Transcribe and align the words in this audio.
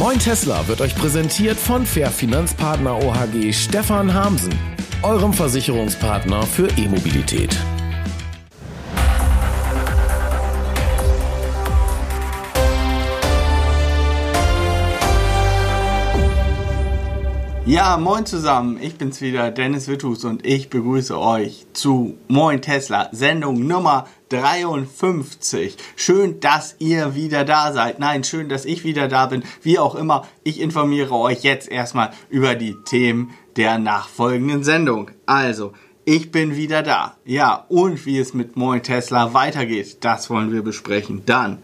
Moin 0.00 0.18
Tesla 0.18 0.66
wird 0.66 0.80
euch 0.80 0.94
präsentiert 0.94 1.58
von 1.58 1.84
Fair 1.84 2.10
Finanzpartner 2.10 2.96
OHG 3.04 3.52
Stefan 3.52 4.14
Hamsen, 4.14 4.58
eurem 5.02 5.34
Versicherungspartner 5.34 6.44
für 6.44 6.68
E-Mobilität. 6.78 7.54
Ja, 17.66 17.98
moin 17.98 18.24
zusammen, 18.24 18.78
ich 18.80 18.96
bin's 18.96 19.20
wieder, 19.20 19.50
Dennis 19.50 19.86
Wittus 19.86 20.24
und 20.24 20.46
ich 20.46 20.70
begrüße 20.70 21.16
euch 21.20 21.66
zu 21.74 22.16
Moin 22.26 22.62
Tesla, 22.62 23.10
Sendung 23.12 23.66
Nummer 23.66 24.06
53. 24.30 25.76
Schön, 25.96 26.40
dass 26.40 26.76
ihr 26.78 27.14
wieder 27.14 27.44
da 27.44 27.72
seid. 27.72 27.98
Nein, 27.98 28.24
schön, 28.24 28.48
dass 28.48 28.64
ich 28.64 28.84
wieder 28.84 29.08
da 29.08 29.26
bin. 29.26 29.42
Wie 29.62 29.78
auch 29.78 29.94
immer, 29.94 30.26
ich 30.44 30.60
informiere 30.60 31.14
euch 31.14 31.42
jetzt 31.42 31.68
erstmal 31.68 32.12
über 32.28 32.54
die 32.54 32.76
Themen 32.84 33.32
der 33.56 33.78
nachfolgenden 33.78 34.64
Sendung. 34.64 35.10
Also, 35.26 35.72
ich 36.04 36.30
bin 36.30 36.56
wieder 36.56 36.82
da. 36.82 37.16
Ja, 37.24 37.66
und 37.68 38.06
wie 38.06 38.18
es 38.18 38.32
mit 38.32 38.56
Moin 38.56 38.82
Tesla 38.82 39.34
weitergeht, 39.34 39.98
das 40.00 40.30
wollen 40.30 40.52
wir 40.52 40.62
besprechen. 40.62 41.22
Dann 41.26 41.58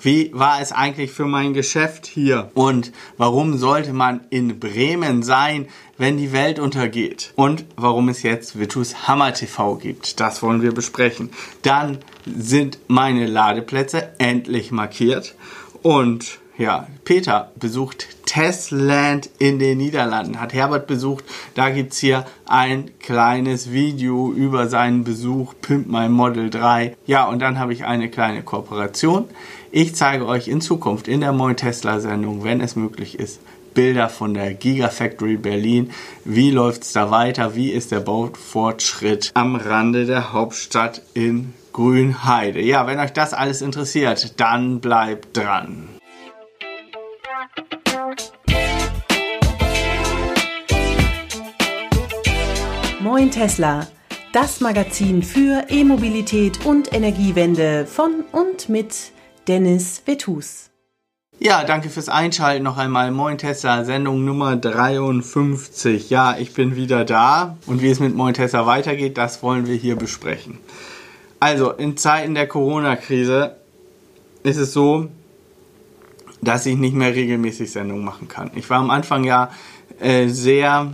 wie 0.00 0.30
war 0.32 0.60
es 0.60 0.72
eigentlich 0.72 1.10
für 1.10 1.24
mein 1.24 1.54
Geschäft 1.54 2.06
hier? 2.06 2.50
Und 2.54 2.92
warum 3.16 3.56
sollte 3.58 3.92
man 3.92 4.20
in 4.30 4.60
Bremen 4.60 5.22
sein, 5.22 5.66
wenn 5.96 6.16
die 6.16 6.32
Welt 6.32 6.58
untergeht? 6.58 7.32
Und 7.36 7.64
warum 7.76 8.08
es 8.08 8.22
jetzt 8.22 8.58
Vitus 8.58 9.08
Hammer 9.08 9.34
TV 9.34 9.76
gibt? 9.76 10.20
Das 10.20 10.42
wollen 10.42 10.62
wir 10.62 10.72
besprechen. 10.72 11.30
Dann 11.62 11.98
sind 12.24 12.78
meine 12.86 13.26
Ladeplätze 13.26 14.10
endlich 14.18 14.70
markiert. 14.70 15.34
Und 15.82 16.38
ja, 16.58 16.88
Peter 17.04 17.52
besucht 17.54 18.08
Testland 18.26 19.30
in 19.38 19.60
den 19.60 19.78
Niederlanden. 19.78 20.40
Hat 20.40 20.52
Herbert 20.52 20.88
besucht. 20.88 21.24
Da 21.54 21.70
gibt's 21.70 21.98
hier 21.98 22.26
ein 22.46 22.90
kleines 22.98 23.70
Video 23.70 24.32
über 24.32 24.66
seinen 24.66 25.04
Besuch 25.04 25.54
Pimp 25.62 25.86
My 25.86 26.08
Model 26.08 26.50
3. 26.50 26.96
Ja, 27.06 27.26
und 27.26 27.38
dann 27.38 27.60
habe 27.60 27.72
ich 27.72 27.84
eine 27.84 28.10
kleine 28.10 28.42
Kooperation. 28.42 29.26
Ich 29.70 29.94
zeige 29.94 30.24
euch 30.24 30.48
in 30.48 30.62
Zukunft 30.62 31.08
in 31.08 31.20
der 31.20 31.34
Moin 31.34 31.54
Tesla 31.54 32.00
Sendung, 32.00 32.42
wenn 32.42 32.62
es 32.62 32.74
möglich 32.74 33.18
ist, 33.18 33.38
Bilder 33.74 34.08
von 34.08 34.32
der 34.32 34.54
Gigafactory 34.54 35.36
Berlin. 35.36 35.90
Wie 36.24 36.50
läuft 36.50 36.84
es 36.84 36.92
da 36.92 37.10
weiter? 37.10 37.54
Wie 37.54 37.70
ist 37.70 37.92
der 37.92 38.00
Baufortschritt 38.00 39.30
am 39.34 39.56
Rande 39.56 40.06
der 40.06 40.32
Hauptstadt 40.32 41.02
in 41.12 41.52
Grünheide? 41.74 42.62
Ja, 42.62 42.86
wenn 42.86 42.98
euch 42.98 43.12
das 43.12 43.34
alles 43.34 43.60
interessiert, 43.60 44.40
dann 44.40 44.80
bleibt 44.80 45.36
dran. 45.36 45.90
Moin 53.00 53.30
Tesla, 53.30 53.86
das 54.32 54.62
Magazin 54.62 55.22
für 55.22 55.66
E-Mobilität 55.68 56.64
und 56.64 56.94
Energiewende 56.94 57.84
von 57.86 58.24
und 58.32 58.70
mit 58.70 59.12
Dennis 59.48 60.02
Vetus. 60.04 60.68
Ja, 61.38 61.64
danke 61.64 61.88
fürs 61.88 62.10
Einschalten 62.10 62.64
noch 62.64 62.76
einmal. 62.76 63.10
Moin 63.10 63.38
Tesla, 63.38 63.82
Sendung 63.86 64.26
Nummer 64.26 64.56
53. 64.56 66.10
Ja, 66.10 66.36
ich 66.38 66.52
bin 66.52 66.76
wieder 66.76 67.06
da 67.06 67.56
und 67.64 67.80
wie 67.80 67.88
es 67.88 67.98
mit 67.98 68.14
Moin 68.14 68.34
Tesla 68.34 68.66
weitergeht, 68.66 69.16
das 69.16 69.42
wollen 69.42 69.66
wir 69.66 69.74
hier 69.74 69.96
besprechen. 69.96 70.58
Also, 71.40 71.70
in 71.70 71.96
Zeiten 71.96 72.34
der 72.34 72.46
Corona-Krise 72.46 73.56
ist 74.42 74.58
es 74.58 74.74
so, 74.74 75.08
dass 76.42 76.66
ich 76.66 76.76
nicht 76.76 76.94
mehr 76.94 77.14
regelmäßig 77.14 77.72
Sendungen 77.72 78.04
machen 78.04 78.28
kann. 78.28 78.50
Ich 78.54 78.68
war 78.68 78.80
am 78.80 78.90
Anfang 78.90 79.24
ja 79.24 79.50
äh, 79.98 80.28
sehr 80.28 80.92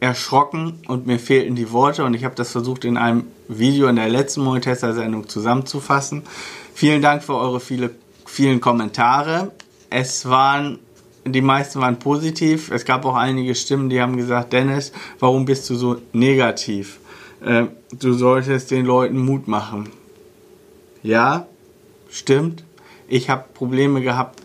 erschrocken 0.00 0.80
und 0.88 1.06
mir 1.06 1.18
fehlten 1.18 1.56
die 1.56 1.70
Worte 1.72 2.04
und 2.04 2.14
ich 2.14 2.24
habe 2.24 2.34
das 2.36 2.52
versucht 2.52 2.86
in 2.86 2.96
einem 2.96 3.24
Video 3.48 3.86
in 3.88 3.96
der 3.96 4.08
letzten 4.08 4.42
Moin 4.42 4.62
Tesla 4.62 4.94
Sendung 4.94 5.28
zusammenzufassen. 5.28 6.22
Vielen 6.74 7.02
Dank 7.02 7.22
für 7.22 7.34
eure 7.34 7.60
viele, 7.60 7.90
vielen 8.26 8.60
Kommentare. 8.60 9.52
Es 9.90 10.28
waren, 10.28 10.78
die 11.24 11.42
meisten 11.42 11.80
waren 11.80 11.98
positiv. 11.98 12.70
Es 12.70 12.84
gab 12.84 13.04
auch 13.04 13.14
einige 13.14 13.54
Stimmen, 13.54 13.90
die 13.90 14.00
haben 14.00 14.16
gesagt, 14.16 14.52
Dennis, 14.52 14.92
warum 15.18 15.44
bist 15.44 15.68
du 15.70 15.74
so 15.74 15.98
negativ? 16.12 16.98
Äh, 17.44 17.64
du 17.92 18.14
solltest 18.14 18.70
den 18.70 18.86
Leuten 18.86 19.18
Mut 19.18 19.48
machen. 19.48 19.90
Ja, 21.02 21.46
stimmt. 22.10 22.64
Ich 23.08 23.28
habe 23.28 23.44
Probleme 23.52 24.00
gehabt, 24.00 24.40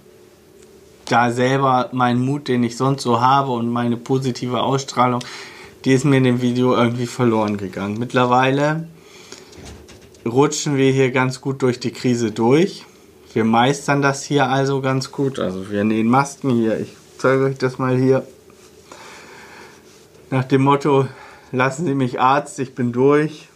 da 1.05 1.31
selber 1.31 1.89
meinen 1.93 2.23
Mut, 2.23 2.47
den 2.47 2.63
ich 2.63 2.75
sonst 2.75 3.03
so 3.03 3.21
habe 3.21 3.51
und 3.51 3.69
meine 3.69 3.95
positive 3.95 4.61
Ausstrahlung, 4.61 5.21
die 5.85 5.93
ist 5.93 6.03
mir 6.03 6.17
in 6.17 6.25
dem 6.25 6.41
Video 6.41 6.75
irgendwie 6.75 7.05
verloren 7.05 7.57
gegangen. 7.57 7.97
Mittlerweile 7.97 8.87
rutschen 10.27 10.77
wir 10.77 10.91
hier 10.91 11.11
ganz 11.11 11.41
gut 11.41 11.61
durch 11.61 11.79
die 11.79 11.91
Krise 11.91 12.31
durch. 12.31 12.85
Wir 13.33 13.43
meistern 13.43 14.01
das 14.01 14.23
hier 14.23 14.49
also 14.49 14.81
ganz 14.81 15.11
gut. 15.11 15.39
Also 15.39 15.69
wir 15.69 15.83
nähen 15.83 16.07
Masken 16.07 16.49
hier. 16.49 16.79
Ich 16.79 16.93
zeige 17.17 17.43
euch 17.43 17.57
das 17.57 17.77
mal 17.77 17.97
hier. 17.97 18.25
Nach 20.29 20.43
dem 20.43 20.61
Motto, 20.63 21.07
lassen 21.51 21.85
Sie 21.85 21.95
mich 21.95 22.19
Arzt, 22.19 22.59
ich 22.59 22.75
bin 22.75 22.91
durch. 22.91 23.47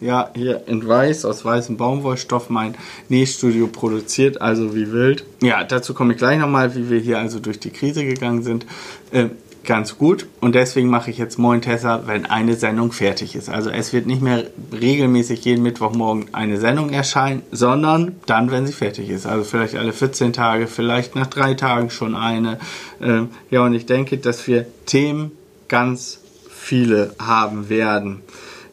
Ja, 0.00 0.30
hier 0.34 0.68
in 0.68 0.86
weiß, 0.86 1.24
aus 1.24 1.44
weißem 1.44 1.76
Baumwollstoff 1.76 2.50
mein 2.50 2.76
Nähstudio 3.08 3.66
produziert, 3.66 4.40
also 4.40 4.76
wie 4.76 4.92
wild. 4.92 5.24
Ja, 5.42 5.64
dazu 5.64 5.92
komme 5.92 6.12
ich 6.12 6.18
gleich 6.18 6.38
nochmal, 6.38 6.76
wie 6.76 6.88
wir 6.88 7.00
hier 7.00 7.18
also 7.18 7.40
durch 7.40 7.58
die 7.58 7.70
Krise 7.70 8.04
gegangen 8.04 8.42
sind. 8.42 8.64
Äh, 9.10 9.30
ganz 9.68 9.98
gut 9.98 10.26
und 10.40 10.54
deswegen 10.54 10.88
mache 10.88 11.10
ich 11.10 11.18
jetzt 11.18 11.38
Moin 11.38 11.60
Tessa, 11.60 12.04
wenn 12.06 12.24
eine 12.24 12.54
Sendung 12.54 12.90
fertig 12.90 13.36
ist. 13.36 13.50
Also 13.50 13.68
es 13.68 13.92
wird 13.92 14.06
nicht 14.06 14.22
mehr 14.22 14.44
regelmäßig 14.72 15.44
jeden 15.44 15.62
Mittwochmorgen 15.62 16.32
eine 16.32 16.58
Sendung 16.58 16.88
erscheinen, 16.88 17.42
sondern 17.52 18.16
dann, 18.24 18.50
wenn 18.50 18.66
sie 18.66 18.72
fertig 18.72 19.10
ist. 19.10 19.26
Also 19.26 19.44
vielleicht 19.44 19.76
alle 19.76 19.92
14 19.92 20.32
Tage, 20.32 20.66
vielleicht 20.66 21.14
nach 21.14 21.26
drei 21.26 21.52
Tagen 21.52 21.90
schon 21.90 22.16
eine. 22.16 22.58
Ähm, 23.00 23.28
ja, 23.50 23.60
und 23.60 23.74
ich 23.74 23.84
denke, 23.84 24.16
dass 24.16 24.48
wir 24.48 24.66
Themen 24.86 25.32
ganz 25.68 26.20
viele 26.50 27.14
haben 27.20 27.68
werden 27.68 28.22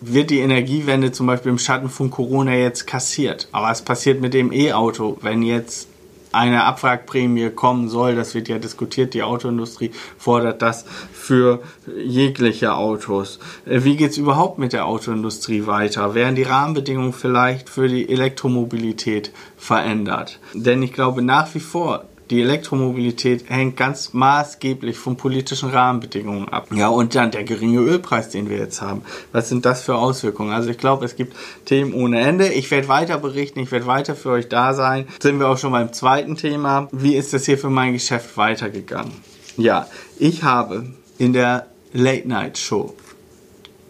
wird 0.02 0.30
die 0.30 0.40
Energiewende 0.40 1.12
zum 1.12 1.26
Beispiel 1.26 1.52
im 1.52 1.58
Schatten 1.58 1.90
von 1.90 2.12
Corona 2.12 2.54
jetzt 2.54 2.86
kassiert. 2.86 3.48
Aber 3.52 3.68
was 3.68 3.82
passiert 3.82 4.22
mit 4.22 4.36
dem 4.36 4.52
E-Auto, 4.52 5.18
wenn 5.22 5.42
jetzt 5.42 5.88
eine 6.36 6.64
Abwrackprämie 6.64 7.50
kommen 7.50 7.90
soll. 7.90 8.16
Das 8.16 8.36
wird 8.36 8.48
ja 8.48 8.60
diskutiert. 8.60 9.14
Die 9.14 9.24
Autoindustrie 9.24 9.92
fordert 10.18 10.62
das 10.62 10.86
für 11.14 11.62
jegliche 11.98 12.76
Autos. 12.76 13.40
Äh, 13.66 13.84
wie 13.84 13.96
geht 13.96 14.12
es 14.12 14.18
überhaupt 14.18 14.60
mit 14.60 14.74
der 14.74 14.86
Autoindustrie 14.86 15.66
weiter? 15.66 16.14
Werden 16.14 16.36
die 16.36 16.44
Rahmenbedingungen 16.44 17.14
vielleicht 17.14 17.70
für 17.70 17.88
die 17.88 18.10
Elektromobilität 18.10 19.32
verändert? 19.58 20.40
Denn 20.54 20.84
ich 20.84 20.94
glaube 20.94 21.22
nach 21.22 21.54
wie 21.56 21.60
vor, 21.60 22.06
die 22.30 22.42
Elektromobilität 22.42 23.50
hängt 23.50 23.78
ganz 23.78 24.14
maßgeblich 24.14 24.98
von 24.98 25.16
politischen 25.16 25.70
Rahmenbedingungen 25.70 26.50
ab. 26.50 26.68
Ja, 26.74 26.88
und 26.90 27.14
dann 27.14 27.32
der 27.32 27.44
geringe 27.44 27.80
Ölpreis, 27.80 28.30
den 28.30 28.50
wir 28.50 28.58
jetzt 28.58 28.82
haben. 28.82 29.04
Was 29.32 29.50
sind 29.50 29.66
das 29.66 29.84
für 29.84 29.96
Auswirkungen? 29.96 30.52
Also 30.52 30.70
ich 30.70 30.78
glaube, 30.78 31.06
es 31.06 31.16
gibt 31.16 31.36
Themen 31.66 31.94
ohne 31.94 32.20
Ende. 32.20 32.48
Ich 32.48 32.72
werde 32.72 32.88
weiter 32.88 33.20
berichten, 33.20 33.60
ich 33.60 33.72
werde 33.72 33.86
weiter 33.86 34.16
für 34.16 34.32
euch 34.32 34.50
da 34.50 34.74
sein. 34.74 35.06
Jetzt 35.14 35.24
sind 35.24 35.40
wir 35.40 35.48
auch 35.48 35.58
schon 35.58 35.72
beim 35.72 35.94
zweiten 35.94 36.36
Thema. 36.36 36.88
Wie 36.92 37.16
ist 37.16 37.34
das 37.34 37.46
hier 37.46 37.58
für 37.58 37.70
mein 37.70 37.94
Geschäft 37.94 38.38
weitergegangen? 38.38 39.14
Ja, 39.58 39.88
ich 40.18 40.44
habe 40.44 40.88
in 41.18 41.34
der 41.34 41.68
Late 41.94 42.28
Night 42.28 42.58
Show 42.58 42.94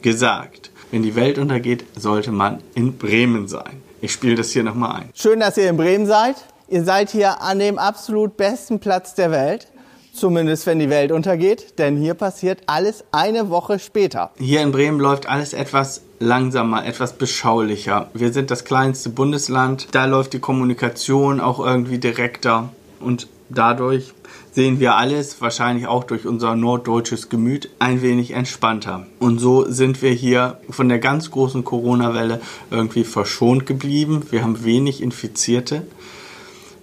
gesagt, 0.01 0.71
wenn 0.91 1.03
die 1.03 1.15
Welt 1.15 1.39
untergeht, 1.39 1.85
sollte 1.95 2.31
man 2.31 2.61
in 2.75 2.97
Bremen 2.97 3.47
sein. 3.47 3.81
Ich 4.01 4.11
spiele 4.11 4.35
das 4.35 4.51
hier 4.51 4.63
nochmal 4.63 5.01
ein. 5.01 5.09
Schön, 5.15 5.39
dass 5.39 5.57
ihr 5.57 5.69
in 5.69 5.77
Bremen 5.77 6.05
seid. 6.05 6.35
Ihr 6.67 6.83
seid 6.83 7.11
hier 7.11 7.41
an 7.41 7.59
dem 7.59 7.77
absolut 7.77 8.37
besten 8.37 8.79
Platz 8.79 9.13
der 9.13 9.29
Welt. 9.31 9.67
Zumindest 10.13 10.65
wenn 10.65 10.79
die 10.79 10.89
Welt 10.89 11.11
untergeht, 11.11 11.77
denn 11.77 11.97
hier 11.97 12.13
passiert 12.13 12.61
alles 12.67 13.03
eine 13.11 13.49
Woche 13.49 13.79
später. 13.79 14.31
Hier 14.37 14.61
in 14.61 14.71
Bremen 14.71 14.97
läuft 14.97 15.27
alles 15.27 15.51
etwas 15.51 16.03
langsamer, 16.19 16.85
etwas 16.85 17.13
beschaulicher. 17.13 18.09
Wir 18.13 18.31
sind 18.31 18.49
das 18.49 18.63
kleinste 18.63 19.09
Bundesland, 19.09 19.89
da 19.91 20.05
läuft 20.05 20.31
die 20.31 20.39
Kommunikation 20.39 21.41
auch 21.41 21.59
irgendwie 21.59 21.97
direkter 21.97 22.69
und 23.01 23.27
dadurch 23.49 24.13
sehen 24.53 24.79
wir 24.79 24.95
alles, 24.95 25.41
wahrscheinlich 25.41 25.85
auch 25.85 26.05
durch 26.05 26.25
unser 26.25 26.55
norddeutsches 26.55 27.27
Gemüt, 27.27 27.69
ein 27.79 28.01
wenig 28.01 28.31
entspannter. 28.31 29.05
Und 29.19 29.39
so 29.39 29.69
sind 29.69 30.01
wir 30.01 30.11
hier 30.11 30.59
von 30.69 30.87
der 30.87 30.99
ganz 30.99 31.29
großen 31.29 31.65
Corona-Welle 31.65 32.39
irgendwie 32.71 33.03
verschont 33.03 33.65
geblieben. 33.65 34.23
Wir 34.31 34.43
haben 34.43 34.63
wenig 34.63 35.03
Infizierte. 35.03 35.83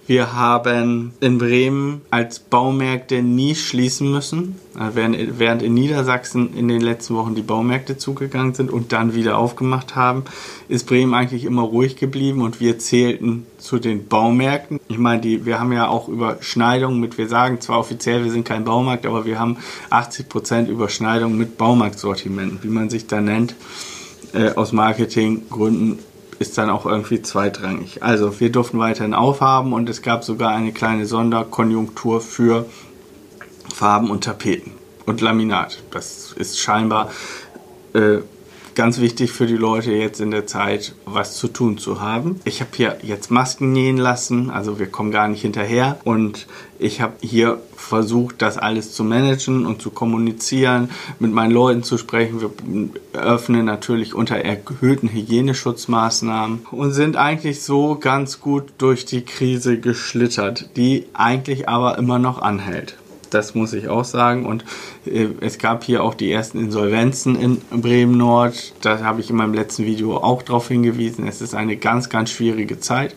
Wir 0.05 0.33
haben 0.33 1.13
in 1.21 1.37
Bremen 1.37 2.01
als 2.09 2.39
Baumärkte 2.39 3.21
nie 3.21 3.55
schließen 3.55 4.11
müssen, 4.11 4.55
also 4.77 4.97
während 4.97 5.61
in 5.61 5.73
Niedersachsen 5.73 6.57
in 6.57 6.67
den 6.67 6.81
letzten 6.81 7.15
Wochen 7.15 7.35
die 7.35 7.41
Baumärkte 7.41 7.97
zugegangen 7.97 8.53
sind 8.53 8.69
und 8.69 8.91
dann 8.91 9.15
wieder 9.15 9.37
aufgemacht 9.37 9.95
haben, 9.95 10.25
ist 10.67 10.87
Bremen 10.87 11.13
eigentlich 11.13 11.45
immer 11.45 11.61
ruhig 11.61 11.95
geblieben 11.95 12.41
und 12.41 12.59
wir 12.59 12.79
zählten 12.79 13.45
zu 13.57 13.79
den 13.79 14.09
Baumärkten. 14.09 14.81
Ich 14.89 14.97
meine, 14.97 15.21
die, 15.21 15.45
wir 15.45 15.61
haben 15.61 15.71
ja 15.71 15.87
auch 15.87 16.09
Überschneidungen 16.09 16.99
mit, 16.99 17.17
wir 17.17 17.29
sagen 17.29 17.61
zwar 17.61 17.79
offiziell, 17.79 18.25
wir 18.25 18.31
sind 18.31 18.45
kein 18.45 18.65
Baumarkt, 18.65 19.05
aber 19.05 19.23
wir 19.23 19.39
haben 19.39 19.55
80% 19.89 20.67
Überschneidung 20.67 21.37
mit 21.37 21.57
Baumarktsortimenten, 21.57 22.59
wie 22.61 22.67
man 22.67 22.89
sich 22.89 23.07
da 23.07 23.21
nennt, 23.21 23.55
äh, 24.33 24.49
aus 24.49 24.73
Marketinggründen 24.73 25.99
ist 26.39 26.57
dann 26.57 26.69
auch 26.69 26.85
irgendwie 26.85 27.21
zweitrangig. 27.21 28.03
Also 28.03 28.39
wir 28.39 28.51
durften 28.51 28.79
weiterhin 28.79 29.13
aufhaben 29.13 29.73
und 29.73 29.89
es 29.89 30.01
gab 30.01 30.23
sogar 30.23 30.51
eine 30.51 30.71
kleine 30.71 31.05
Sonderkonjunktur 31.05 32.21
für 32.21 32.65
Farben 33.73 34.09
und 34.09 34.23
Tapeten 34.23 34.71
und 35.05 35.21
Laminat. 35.21 35.83
Das 35.91 36.33
ist 36.33 36.59
scheinbar 36.59 37.11
äh, 37.93 38.19
ganz 38.75 38.99
wichtig 38.99 39.31
für 39.31 39.45
die 39.45 39.55
Leute 39.55 39.91
jetzt 39.91 40.21
in 40.21 40.31
der 40.31 40.47
Zeit, 40.47 40.93
was 41.05 41.37
zu 41.37 41.47
tun 41.47 41.77
zu 41.77 42.01
haben. 42.01 42.39
Ich 42.45 42.61
habe 42.61 42.71
hier 42.75 42.97
jetzt 43.03 43.31
Masken 43.31 43.71
nähen 43.71 43.97
lassen, 43.97 44.49
also 44.49 44.79
wir 44.79 44.87
kommen 44.87 45.11
gar 45.11 45.27
nicht 45.27 45.41
hinterher 45.41 45.99
und 46.03 46.47
ich 46.79 47.01
habe 47.01 47.13
hier 47.21 47.61
versucht, 47.75 48.41
das 48.41 48.57
alles 48.57 48.93
zu 48.93 49.03
managen 49.03 49.65
und 49.65 49.81
zu 49.81 49.89
kommunizieren, 49.89 50.89
mit 51.19 51.31
meinen 51.31 51.51
Leuten 51.51 51.83
zu 51.83 51.97
sprechen. 51.97 52.41
Wir 52.41 52.51
öffnen 53.13 53.65
natürlich 53.65 54.13
unter 54.13 54.35
erhöhten 54.35 55.09
Hygieneschutzmaßnahmen 55.09 56.65
und 56.71 56.91
sind 56.91 57.15
eigentlich 57.15 57.61
so 57.61 57.95
ganz 57.95 58.39
gut 58.41 58.65
durch 58.77 59.05
die 59.05 59.23
Krise 59.23 59.79
geschlittert, 59.79 60.69
die 60.75 61.05
eigentlich 61.13 61.69
aber 61.69 61.97
immer 61.97 62.19
noch 62.19 62.41
anhält. 62.41 62.97
Das 63.33 63.55
muss 63.55 63.73
ich 63.73 63.87
auch 63.87 64.05
sagen. 64.05 64.45
Und 64.45 64.63
äh, 65.05 65.27
es 65.41 65.57
gab 65.57 65.83
hier 65.83 66.03
auch 66.03 66.13
die 66.13 66.31
ersten 66.31 66.59
Insolvenzen 66.59 67.35
in 67.35 67.61
Bremen 67.81 68.17
Nord. 68.17 68.73
Da 68.81 68.99
habe 68.99 69.21
ich 69.21 69.29
in 69.29 69.35
meinem 69.35 69.53
letzten 69.53 69.85
Video 69.85 70.17
auch 70.17 70.43
darauf 70.43 70.67
hingewiesen. 70.67 71.27
Es 71.27 71.41
ist 71.41 71.55
eine 71.55 71.77
ganz, 71.77 72.09
ganz 72.09 72.31
schwierige 72.31 72.79
Zeit. 72.79 73.15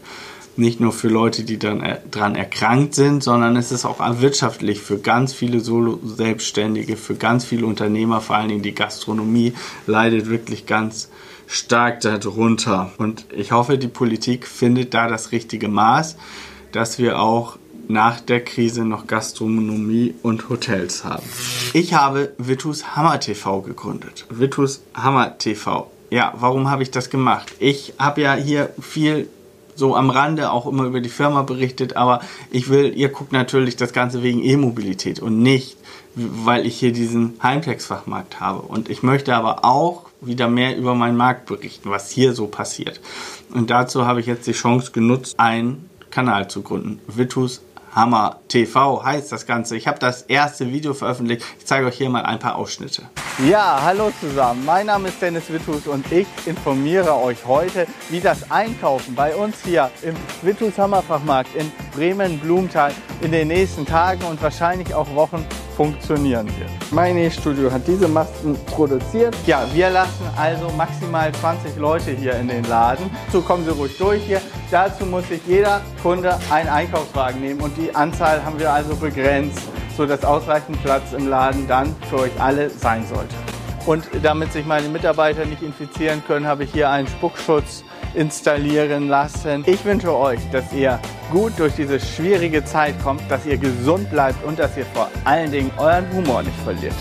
Nicht 0.59 0.81
nur 0.81 0.93
für 0.93 1.09
Leute, 1.09 1.45
die 1.45 1.59
dann 1.59 1.83
äh, 1.83 1.99
dran 2.11 2.35
erkrankt 2.35 2.95
sind, 2.95 3.23
sondern 3.23 3.57
es 3.57 3.73
ist 3.73 3.85
auch 3.85 4.01
wirtschaftlich 4.21 4.81
für 4.81 4.99
ganz 4.99 5.35
viele 5.35 5.61
Solo-Selbstständige, 5.61 6.97
für 6.97 7.15
ganz 7.15 7.45
viele 7.45 7.67
Unternehmer, 7.67 8.23
vor 8.23 8.37
allen 8.37 8.49
Dingen 8.49 8.63
die 8.63 8.75
Gastronomie, 8.75 9.53
leidet 9.87 10.31
wirklich 10.31 10.65
ganz 10.65 11.11
stark 11.47 12.01
darunter. 12.01 12.91
Und 12.99 13.27
ich 13.37 13.53
hoffe, 13.53 13.79
die 13.79 13.89
Politik 13.89 14.47
findet 14.47 14.95
da 14.95 15.09
das 15.09 15.33
richtige 15.33 15.69
Maß, 15.69 16.17
dass 16.73 16.99
wir 16.99 17.21
auch 17.21 17.59
nach 17.89 18.21
der 18.21 18.45
Krise 18.45 18.85
noch 18.85 19.07
Gastronomie 19.07 20.15
und 20.23 20.49
Hotels 20.49 21.05
haben. 21.05 21.23
Ich 21.73 21.95
habe 21.95 22.33
Vitus 22.39 22.97
Hammer 22.97 23.21
TV 23.21 23.63
gegründet. 23.63 24.27
Vitus 24.31 24.83
Hammer 24.95 25.39
TV. 25.39 25.91
Ja, 26.11 26.33
warum 26.39 26.71
habe 26.71 26.83
ich 26.83 26.91
das 26.91 27.11
gemacht? 27.11 27.53
Ich 27.59 27.95
habe 27.99 28.23
ja 28.23 28.35
hier 28.35 28.71
viel 28.81 29.29
so 29.75 29.95
am 29.95 30.11
Rande 30.11 30.51
auch 30.51 30.67
immer 30.67 30.85
über 30.85 31.01
die 31.01 31.11
Firma 31.11 31.43
berichtet, 31.43 31.97
aber 31.97 32.21
ich 32.51 32.69
will, 32.69 32.97
ihr 32.97 33.11
guckt 33.11 33.33
natürlich 33.33 33.77
das 33.77 33.93
Ganze 33.93 34.23
wegen 34.23 34.43
E-Mobilität 34.43 35.21
und 35.21 35.43
nicht, 35.43 35.77
weil 36.15 36.67
ich 36.67 36.79
hier 36.79 36.93
diesen 36.93 37.35
Heimplex-Fachmarkt 37.43 38.41
habe. 38.41 38.63
Und 38.63 38.89
ich 38.89 39.03
möchte 39.03 39.35
aber 39.35 39.65
auch 39.65 40.07
wieder 40.23 40.49
mehr 40.49 40.77
über 40.79 40.95
meinen 40.95 41.17
Markt 41.17 41.47
berichten, 41.47 41.91
was 41.91 42.11
hier 42.11 42.33
so 42.33 42.47
passiert. 42.47 43.01
Und 43.53 43.69
dazu 43.71 44.07
habe 44.07 44.21
ich 44.21 44.27
jetzt 44.27 44.47
die 44.47 44.53
Chance 44.53 44.93
genutzt, 44.93 45.39
einen 45.39 45.91
Kanal 46.11 46.49
zu 46.49 46.63
gründen. 46.63 47.01
Vitus 47.07 47.61
Hammer 47.97 48.41
TV 48.49 49.03
heißt 49.03 49.33
das 49.33 49.47
Ganze. 49.47 49.75
Ich 49.75 49.89
habe 49.89 49.99
das 49.99 50.21
erste 50.23 50.71
Video 50.71 50.93
veröffentlicht. 50.93 51.43
Ich 51.59 51.65
zeige 51.65 51.87
euch 51.87 51.97
hier 51.97 52.11
mal 52.11 52.25
ein 52.25 52.39
paar 52.39 52.57
Ausschnitte. 52.57 53.05
Ja, 53.49 53.81
hallo 53.83 54.13
zusammen. 54.21 54.67
Mein 54.67 54.87
Name 54.87 55.09
ist 55.09 55.21
Dennis 55.21 55.51
Wittus 55.51 55.87
und 55.87 56.13
ich 56.13 56.27
informiere 56.45 57.15
euch 57.17 57.47
heute, 57.47 57.87
wie 58.11 58.21
das 58.21 58.51
Einkaufen 58.51 59.15
bei 59.15 59.35
uns 59.35 59.57
hier 59.65 59.91
im 60.03 60.15
Wittus 60.43 60.77
Hammerfachmarkt 60.77 61.55
in 61.57 61.73
Bremen-Blumenthal 61.95 62.93
in 63.23 63.33
den 63.33 63.49
nächsten 63.49 63.87
Tagen 63.87 64.23
und 64.25 64.43
wahrscheinlich 64.43 64.93
auch 64.93 65.15
Wochen 65.15 65.47
funktionieren 65.77 66.47
wird. 66.59 66.71
Mein 66.91 67.31
Studio 67.31 67.71
hat 67.71 67.87
diese 67.87 68.09
Masken 68.09 68.57
produziert. 68.67 69.37
Ja, 69.47 69.67
wir 69.73 69.91
lassen 69.91 70.25
also 70.37 70.71
maximal 70.77 71.31
20 71.33 71.77
Leute 71.77 72.13
hier 72.13 72.35
in 72.35 72.49
den 72.49 72.65
Laden. 72.65 73.11
So 73.33 73.43
kommen 73.43 73.65
Sie 73.65 73.71
ruhig 73.71 73.97
durch 73.99 74.23
hier. 74.23 74.41
Dazu 74.71 75.05
muss 75.05 75.29
sich 75.29 75.41
jeder 75.47 75.83
Kunde 76.03 76.39
einen 76.51 76.69
Einkaufswagen 76.69 77.41
nehmen 77.41 77.61
und 77.61 77.77
die 77.77 77.95
Anzahl 77.95 78.45
haben 78.45 78.59
wir 78.59 78.73
also 78.73 78.97
begrenzt, 78.97 79.61
sodass 79.97 80.25
ausreichend 80.25 80.83
Platz 80.83 81.13
im 81.13 81.29
Laden 81.29 81.69
dann 81.69 81.95
für 82.09 82.21
euch 82.21 82.41
alle 82.41 82.71
sein 82.71 83.07
sollte. 83.07 83.35
Und 83.87 84.05
damit 84.23 84.53
sich 84.53 84.67
meine 84.67 84.89
Mitarbeiter 84.89 85.45
nicht 85.45 85.63
infizieren 85.63 86.23
können, 86.27 86.47
habe 86.47 86.65
ich 86.65 86.73
hier 86.73 86.91
einen 86.91 87.07
Spuckschutz 87.07 87.85
installieren 88.17 89.09
lassen. 89.09 89.63
Ich 89.67 89.85
wünsche 89.85 90.13
euch, 90.13 90.41
dass 90.51 90.73
ihr 90.73 90.99
gut 91.31 91.53
durch 91.59 91.75
diese 91.75 92.01
schwierige 92.01 92.65
Zeit 92.65 92.95
kommt, 93.03 93.23
dass 93.31 93.47
ihr 93.47 93.59
gesund 93.59 94.11
bleibt 94.11 94.45
und 94.45 94.59
dass 94.59 94.77
ihr 94.77 94.87
vor 94.87 95.11
allen 95.25 95.53
Dingen 95.53 95.71
euren 95.77 96.11
Humor 96.13 96.43
nicht 96.43 96.59
verliert. 96.65 96.95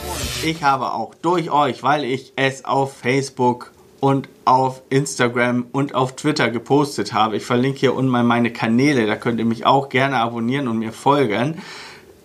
Ich 0.43 0.63
habe 0.63 0.93
auch 0.93 1.15
durch 1.15 1.49
euch, 1.49 1.81
weil 1.81 2.03
ich 2.03 2.33
es 2.35 2.65
auf 2.65 2.93
Facebook 2.97 3.71
und 3.99 4.29
auf 4.43 4.83
Instagram 4.89 5.65
und 5.71 5.95
auf 5.95 6.15
Twitter 6.15 6.51
gepostet 6.51 7.13
habe. 7.13 7.37
Ich 7.37 7.45
verlinke 7.45 7.79
hier 7.79 7.95
unten 7.95 8.11
mal 8.11 8.23
meine 8.23 8.51
Kanäle, 8.51 9.07
da 9.07 9.15
könnt 9.15 9.39
ihr 9.39 9.45
mich 9.45 9.65
auch 9.65 9.89
gerne 9.89 10.17
abonnieren 10.17 10.67
und 10.67 10.77
mir 10.77 10.91
folgen. 10.91 11.61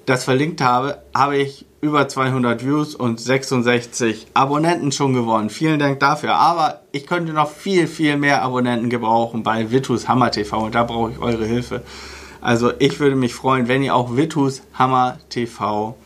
Das 0.05 0.25
verlinkt 0.25 0.61
habe, 0.61 1.03
habe 1.15 1.39
ich 1.39 1.65
über 1.81 2.09
200 2.09 2.65
Views 2.65 2.95
und 2.95 3.21
66 3.21 4.29
Abonnenten 4.35 4.93
schon 4.93 5.15
gewonnen. 5.15 5.51
Vielen 5.51 5.79
Dank 5.79 6.01
dafür. 6.01 6.35
Aber 6.35 6.83
ich 6.93 7.07
könnte 7.07 7.33
noch 7.33 7.51
viel, 7.51 7.87
viel 7.87 8.17
mehr 8.17 8.43
Abonnenten 8.43 8.91
gebrauchen 8.91 9.43
bei 9.43 9.71
Vitus 9.71 10.07
Hammer 10.07 10.31
TV 10.31 10.65
und 10.65 10.75
da 10.75 10.85
brauche 10.85 11.13
ich 11.13 11.19
eure 11.19 11.47
Hilfe. 11.47 11.83
Also 12.41 12.73
ich 12.79 13.01
würde 13.01 13.17
mich 13.17 13.35
freuen, 13.35 13.69
wenn 13.69 13.83
ihr 13.83 13.95
auch 13.95 14.17
Vitus 14.17 14.63
Hammer 14.75 15.19
TV 15.31 15.97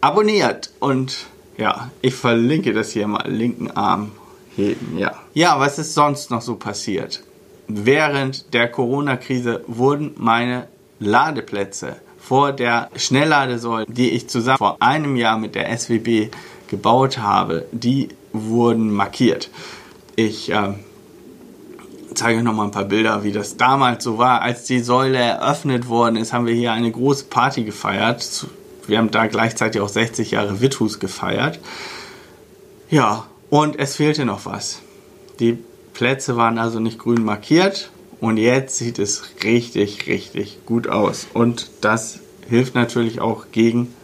abonniert. 0.00 0.70
Und 0.80 1.26
ja, 1.56 1.90
ich 2.02 2.14
verlinke 2.14 2.72
das 2.72 2.90
hier 2.90 3.06
mal. 3.06 3.30
Linken 3.30 3.70
Arm 3.70 4.12
heben, 4.56 4.98
ja. 4.98 5.12
Ja, 5.34 5.60
was 5.60 5.78
ist 5.78 5.94
sonst 5.94 6.30
noch 6.30 6.42
so 6.42 6.56
passiert? 6.56 7.22
Während 7.68 8.54
der 8.54 8.68
Corona-Krise 8.68 9.64
wurden 9.66 10.14
meine 10.16 10.68
Ladeplätze 10.98 11.96
vor 12.26 12.52
der 12.52 12.90
Schnellladesäule, 12.96 13.86
die 13.88 14.10
ich 14.10 14.28
zusammen 14.28 14.58
vor 14.58 14.78
einem 14.80 15.14
Jahr 15.14 15.38
mit 15.38 15.54
der 15.54 15.76
SWB 15.78 16.30
gebaut 16.66 17.18
habe, 17.18 17.66
die 17.70 18.08
wurden 18.32 18.92
markiert. 18.92 19.48
Ich 20.16 20.50
äh, 20.50 20.74
zeige 22.14 22.38
euch 22.38 22.44
noch 22.44 22.52
mal 22.52 22.64
ein 22.64 22.72
paar 22.72 22.84
Bilder, 22.84 23.22
wie 23.22 23.30
das 23.30 23.56
damals 23.56 24.02
so 24.02 24.18
war. 24.18 24.42
Als 24.42 24.64
die 24.64 24.80
Säule 24.80 25.18
eröffnet 25.18 25.88
worden 25.88 26.16
ist, 26.16 26.32
haben 26.32 26.46
wir 26.46 26.54
hier 26.54 26.72
eine 26.72 26.90
große 26.90 27.26
Party 27.26 27.62
gefeiert. 27.62 28.46
Wir 28.88 28.98
haben 28.98 29.12
da 29.12 29.28
gleichzeitig 29.28 29.80
auch 29.80 29.88
60 29.88 30.32
Jahre 30.32 30.60
Withus 30.60 30.98
gefeiert. 30.98 31.60
Ja, 32.90 33.26
und 33.50 33.78
es 33.78 33.94
fehlte 33.94 34.24
noch 34.24 34.46
was. 34.46 34.80
Die 35.38 35.58
Plätze 35.94 36.36
waren 36.36 36.58
also 36.58 36.80
nicht 36.80 36.98
grün 36.98 37.24
markiert 37.24 37.90
und 38.20 38.36
jetzt 38.36 38.78
sieht 38.78 38.98
es 38.98 39.22
richtig, 39.44 40.08
richtig 40.08 40.66
gut 40.66 40.88
aus. 40.88 41.28
Und 41.32 41.70
das 41.82 42.20
hilft 42.48 42.74
natürlich 42.74 43.20
auch 43.20 43.46
gegen 43.52 43.94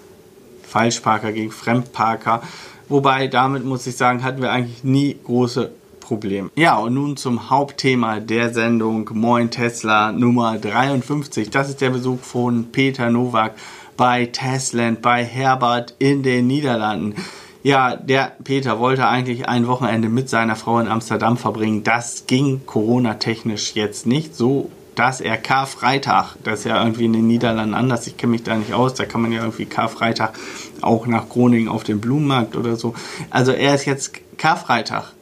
Falschparker, 0.62 1.32
gegen 1.32 1.50
Fremdparker. 1.50 2.42
Wobei 2.88 3.26
damit 3.28 3.64
muss 3.64 3.86
ich 3.86 3.96
sagen, 3.96 4.22
hatten 4.22 4.42
wir 4.42 4.52
eigentlich 4.52 4.84
nie 4.84 5.16
große 5.24 5.70
Probleme. 6.00 6.50
Ja, 6.56 6.76
und 6.78 6.94
nun 6.94 7.16
zum 7.16 7.48
Hauptthema 7.48 8.20
der 8.20 8.52
Sendung 8.52 9.08
Moin 9.14 9.50
Tesla 9.50 10.12
Nummer 10.12 10.58
53. 10.58 11.50
Das 11.50 11.68
ist 11.68 11.80
der 11.80 11.90
Besuch 11.90 12.20
von 12.20 12.72
Peter 12.72 13.10
Nowak 13.10 13.54
bei 13.96 14.26
Tesland, 14.26 15.00
bei 15.00 15.24
Herbert 15.24 15.94
in 15.98 16.22
den 16.22 16.46
Niederlanden. 16.48 17.14
Ja, 17.62 17.94
der 17.94 18.32
Peter 18.42 18.80
wollte 18.80 19.06
eigentlich 19.06 19.48
ein 19.48 19.68
Wochenende 19.68 20.08
mit 20.08 20.28
seiner 20.28 20.56
Frau 20.56 20.80
in 20.80 20.88
Amsterdam 20.88 21.36
verbringen. 21.36 21.84
Das 21.84 22.26
ging 22.26 22.62
Corona-technisch 22.66 23.74
jetzt 23.74 24.06
nicht 24.06 24.34
so, 24.34 24.70
dass 24.94 25.20
er 25.20 25.36
Karfreitag, 25.38 26.36
das 26.44 26.60
ist 26.60 26.64
ja 26.66 26.82
irgendwie 26.82 27.06
in 27.06 27.12
den 27.12 27.26
Niederlanden 27.26 27.74
anders, 27.74 28.06
ich 28.06 28.16
kenne 28.16 28.32
mich 28.32 28.42
da 28.42 28.54
nicht 28.56 28.72
aus, 28.72 28.94
da 28.94 29.04
kann 29.04 29.22
man 29.22 29.32
ja 29.32 29.40
irgendwie 29.40 29.66
Karfreitag 29.66 30.32
auch 30.80 31.06
nach 31.06 31.28
Groningen 31.28 31.68
auf 31.68 31.84
den 31.84 32.00
Blumenmarkt 32.00 32.56
oder 32.56 32.76
so. 32.76 32.94
Also 33.30 33.52
er 33.52 33.74
ist 33.74 33.86
jetzt 33.86 34.12
Karfreitag 34.36 35.12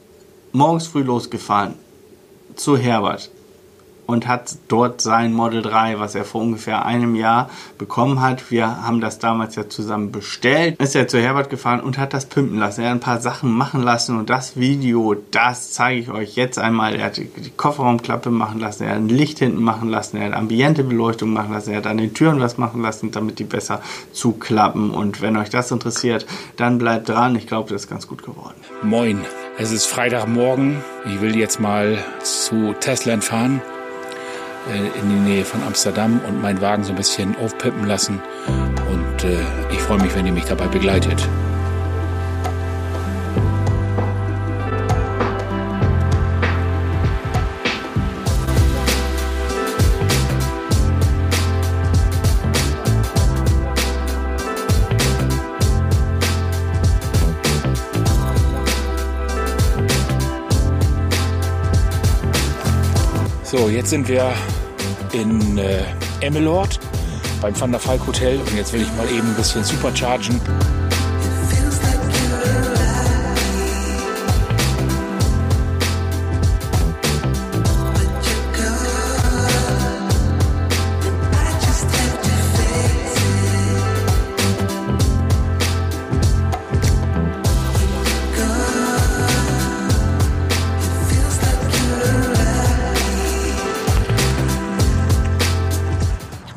morgens 0.51 0.87
früh 0.87 1.03
losgefahren 1.03 1.75
zu 2.55 2.77
Herbert 2.77 3.31
und 4.11 4.27
hat 4.27 4.55
dort 4.67 5.01
sein 5.01 5.33
Model 5.33 5.61
3, 5.61 5.99
was 5.99 6.15
er 6.15 6.25
vor 6.25 6.41
ungefähr 6.41 6.85
einem 6.85 7.15
Jahr 7.15 7.49
bekommen 7.77 8.21
hat. 8.21 8.51
Wir 8.51 8.83
haben 8.83 9.01
das 9.01 9.19
damals 9.19 9.55
ja 9.55 9.69
zusammen 9.69 10.11
bestellt. 10.11 10.79
Ist 10.79 10.95
er 10.95 11.07
zu 11.07 11.19
Herbert 11.19 11.49
gefahren 11.49 11.79
und 11.79 11.97
hat 11.97 12.13
das 12.13 12.25
pimpen 12.25 12.57
lassen. 12.57 12.81
Er 12.81 12.89
hat 12.89 12.97
ein 12.97 12.99
paar 12.99 13.21
Sachen 13.21 13.51
machen 13.51 13.81
lassen 13.81 14.17
und 14.17 14.29
das 14.29 14.57
Video, 14.57 15.15
das 15.31 15.71
zeige 15.71 15.99
ich 15.99 16.11
euch 16.11 16.35
jetzt 16.35 16.59
einmal. 16.59 16.95
Er 16.95 17.05
hat 17.05 17.17
die 17.17 17.51
Kofferraumklappe 17.55 18.29
machen 18.29 18.59
lassen, 18.59 18.83
er 18.83 18.91
hat 18.91 18.97
ein 18.97 19.09
Licht 19.09 19.39
hinten 19.39 19.61
machen 19.61 19.89
lassen, 19.89 20.17
er 20.17 20.27
hat 20.27 20.33
ambiente 20.33 20.83
Beleuchtung 20.83 21.31
machen 21.31 21.53
lassen, 21.53 21.71
er 21.71 21.77
hat 21.77 21.87
an 21.87 21.97
den 21.97 22.13
Türen 22.13 22.39
was 22.39 22.57
machen 22.57 22.81
lassen, 22.81 23.11
damit 23.11 23.39
die 23.39 23.43
besser 23.43 23.81
zuklappen. 24.11 24.91
Und 24.91 25.21
wenn 25.21 25.37
euch 25.37 25.49
das 25.49 25.71
interessiert, 25.71 26.25
dann 26.57 26.77
bleibt 26.77 27.09
dran. 27.09 27.35
Ich 27.35 27.47
glaube, 27.47 27.69
das 27.69 27.83
ist 27.83 27.89
ganz 27.89 28.07
gut 28.07 28.23
geworden. 28.23 28.55
Moin, 28.83 29.21
es 29.57 29.71
ist 29.71 29.85
Freitagmorgen. 29.85 30.81
Ich 31.05 31.21
will 31.21 31.35
jetzt 31.35 31.59
mal 31.59 31.97
zu 32.23 32.73
Tesla 32.79 33.19
fahren 33.19 33.61
äh, 34.69 34.99
in 34.99 35.09
die 35.09 35.15
Nähe 35.15 35.45
von 35.45 35.63
Amsterdam 35.63 36.21
und 36.27 36.41
meinen 36.41 36.61
Wagen 36.61 36.83
so 36.83 36.91
ein 36.91 36.95
bisschen 36.95 37.35
aufpippen 37.37 37.85
lassen. 37.85 38.21
Und 38.89 39.23
äh, 39.23 39.37
ich 39.71 39.79
freue 39.79 40.01
mich, 40.01 40.15
wenn 40.15 40.25
ihr 40.25 40.33
mich 40.33 40.45
dabei 40.45 40.67
begleitet. 40.67 41.27
So, 63.43 63.67
jetzt 63.67 63.89
sind 63.89 64.07
wir 64.07 64.33
in 65.13 65.57
äh, 65.57 65.83
Emmeloord 66.21 66.79
beim 67.41 67.59
Van 67.59 67.71
der 67.71 67.85
Valk 67.85 68.05
Hotel 68.07 68.39
und 68.39 68.55
jetzt 68.55 68.73
will 68.73 68.81
ich 68.81 68.91
mal 68.93 69.09
eben 69.09 69.27
ein 69.27 69.35
bisschen 69.35 69.63
superchargen. 69.63 70.39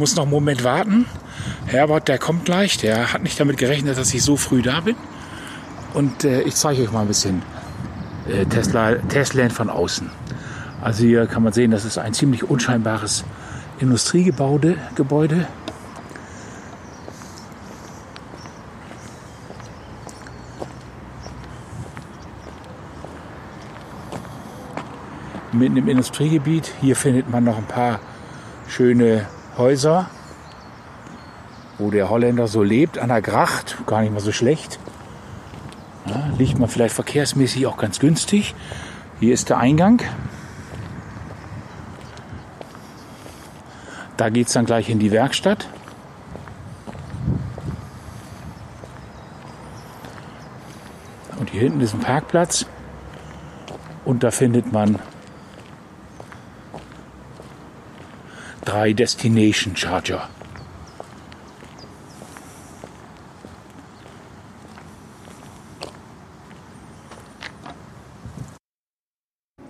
Muss 0.04 0.16
noch 0.16 0.24
einen 0.24 0.32
Moment 0.32 0.64
warten. 0.64 1.06
Herbert, 1.64 2.08
der 2.08 2.18
kommt 2.18 2.44
gleich. 2.44 2.76
Der 2.76 3.14
hat 3.14 3.22
nicht 3.22 3.40
damit 3.40 3.56
gerechnet, 3.56 3.96
dass 3.96 4.12
ich 4.12 4.22
so 4.22 4.36
früh 4.36 4.60
da 4.60 4.80
bin. 4.80 4.96
Und 5.94 6.24
äh, 6.24 6.42
ich 6.42 6.56
zeige 6.56 6.82
euch 6.82 6.92
mal 6.92 7.00
ein 7.00 7.08
bisschen 7.08 7.40
äh, 8.28 8.44
Tesla, 8.44 8.96
Tesla 8.96 9.48
von 9.48 9.70
außen. 9.70 10.10
Also 10.82 11.04
hier 11.04 11.24
kann 11.26 11.42
man 11.42 11.54
sehen, 11.54 11.70
das 11.70 11.86
ist 11.86 11.96
ein 11.96 12.12
ziemlich 12.12 12.44
unscheinbares 12.44 13.24
Industriegebäude. 13.78 14.76
Gebäude. 14.94 15.46
Mitten 25.52 25.78
im 25.78 25.88
Industriegebiet. 25.88 26.74
Hier 26.82 26.94
findet 26.94 27.30
man 27.30 27.44
noch 27.44 27.56
ein 27.56 27.64
paar 27.64 28.00
schöne 28.68 29.24
Häuser, 29.56 30.10
wo 31.78 31.90
der 31.90 32.10
Holländer 32.10 32.48
so 32.48 32.62
lebt, 32.62 32.98
an 32.98 33.08
der 33.08 33.22
Gracht, 33.22 33.76
gar 33.86 34.00
nicht 34.02 34.12
mal 34.12 34.20
so 34.20 34.32
schlecht. 34.32 34.78
Ja, 36.06 36.30
liegt 36.36 36.58
man 36.58 36.68
vielleicht 36.68 36.94
verkehrsmäßig 36.94 37.66
auch 37.66 37.76
ganz 37.76 37.98
günstig. 37.98 38.54
Hier 39.20 39.32
ist 39.32 39.48
der 39.48 39.58
Eingang. 39.58 40.02
Da 44.16 44.28
geht 44.28 44.48
es 44.48 44.52
dann 44.52 44.66
gleich 44.66 44.90
in 44.90 44.98
die 44.98 45.10
Werkstatt. 45.10 45.68
Und 51.38 51.50
hier 51.50 51.62
hinten 51.62 51.80
ist 51.80 51.94
ein 51.94 52.00
Parkplatz. 52.00 52.66
Und 54.04 54.22
da 54.22 54.30
findet 54.30 54.72
man 54.72 54.98
drei 58.74 58.92
Destination 58.92 59.76
Charger. 59.76 60.28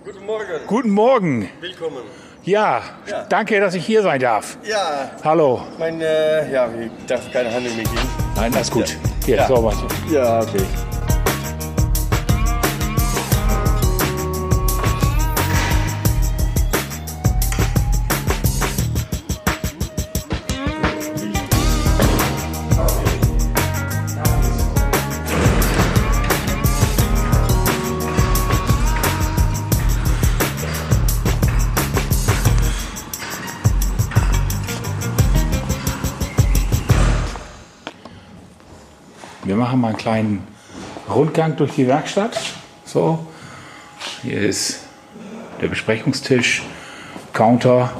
Guten 0.03 0.25
Morgen, 0.25 0.47
Guten 0.67 0.89
Morgen. 0.89 1.49
willkommen. 1.61 2.03
Ja, 2.43 2.81
Ja. 3.07 3.25
danke, 3.29 3.59
dass 3.59 3.73
ich 3.75 3.85
hier 3.85 4.01
sein 4.03 4.19
darf. 4.19 4.57
Ja, 4.63 5.11
Hallo. 5.23 5.61
mein, 5.79 5.99
äh, 6.01 6.51
ja, 6.51 6.67
ich 6.79 6.91
darf 7.07 7.31
keine 7.31 7.51
Handel 7.53 7.73
mehr 7.73 7.83
geben. 7.85 8.07
Nein, 8.35 8.53
alles 8.53 8.69
gut. 8.69 8.97
Hier, 9.25 9.37
Ja. 9.37 9.47
so 9.47 9.63
was. 9.63 9.75
Ja, 10.11 10.39
okay. 10.41 10.61
Machen 39.75 39.81
mal 39.81 39.87
einen 39.89 39.97
kleinen 39.97 40.47
Rundgang 41.09 41.55
durch 41.57 41.73
die 41.73 41.87
Werkstatt. 41.87 42.37
So, 42.85 43.25
hier 44.21 44.41
ist 44.41 44.79
der 45.61 45.67
Besprechungstisch, 45.67 46.63
Counter. 47.33 47.91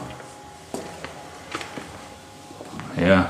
Ja, 2.99 3.29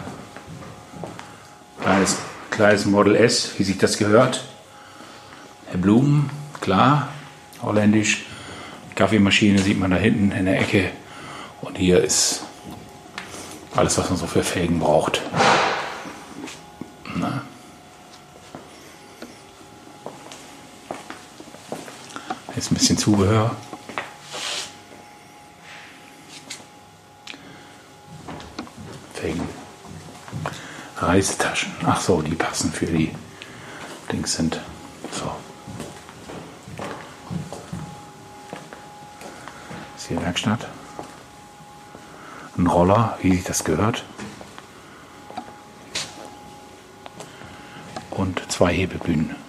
kleines, 1.81 2.17
kleines 2.51 2.85
Model 2.85 3.15
S, 3.15 3.51
wie 3.57 3.63
sich 3.63 3.77
das 3.77 3.97
gehört. 3.97 4.45
Herr 5.67 5.79
Blumen, 5.79 6.29
klar, 6.61 7.07
holländisch. 7.61 8.25
Kaffeemaschine 8.95 9.59
sieht 9.59 9.79
man 9.79 9.91
da 9.91 9.97
hinten 9.97 10.31
in 10.31 10.45
der 10.45 10.61
Ecke. 10.61 10.91
Und 11.61 11.77
hier 11.77 12.01
ist 12.01 12.43
alles, 13.75 13.97
was 13.97 14.09
man 14.09 14.17
so 14.17 14.27
für 14.27 14.43
Felgen 14.43 14.79
braucht. 14.79 15.21
Na. 17.15 17.41
Jetzt 22.55 22.71
ein 22.71 22.75
bisschen 22.75 22.94
Zubehör. 23.05 23.55
Felgen. 29.13 29.47
Reisetaschen. 30.97 31.71
Ach 31.85 32.01
so, 32.01 32.23
die 32.23 32.33
passen 32.33 32.71
für 32.71 32.87
die 32.87 33.13
Dings 34.11 34.33
sind. 34.33 34.59
So. 35.11 35.31
Ist 39.95 40.07
hier 40.07 40.19
Werkstatt. 40.23 40.67
Ein 42.57 42.65
Roller, 42.65 43.19
wie 43.21 43.35
sich 43.35 43.43
das 43.43 43.63
gehört. 43.63 44.03
Und 48.09 48.51
zwei 48.51 48.73
Hebebühnen. 48.73 49.44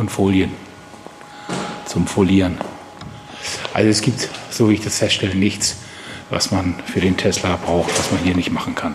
Und 0.00 0.10
Folien 0.10 0.50
zum 1.84 2.06
Folieren. 2.06 2.58
Also 3.74 3.88
es 3.88 4.00
gibt, 4.00 4.28
so 4.50 4.68
wie 4.68 4.74
ich 4.74 4.80
das 4.80 4.98
feststelle, 4.98 5.34
nichts, 5.34 5.76
was 6.30 6.50
man 6.50 6.74
für 6.86 7.00
den 7.00 7.16
Tesla 7.16 7.56
braucht, 7.56 7.96
was 7.96 8.10
man 8.10 8.20
hier 8.22 8.34
nicht 8.34 8.50
machen 8.50 8.74
kann. 8.74 8.94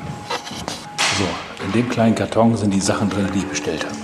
So, 1.18 1.26
in 1.66 1.72
dem 1.74 1.90
kleinen 1.90 2.16
Karton 2.16 2.58
sind 2.58 2.74
die 2.74 2.82
Sachen 2.82 3.10
drin, 3.10 3.30
die 3.34 3.40
ich 3.40 3.46
bestellt 3.46 3.86
habe. 3.86 3.96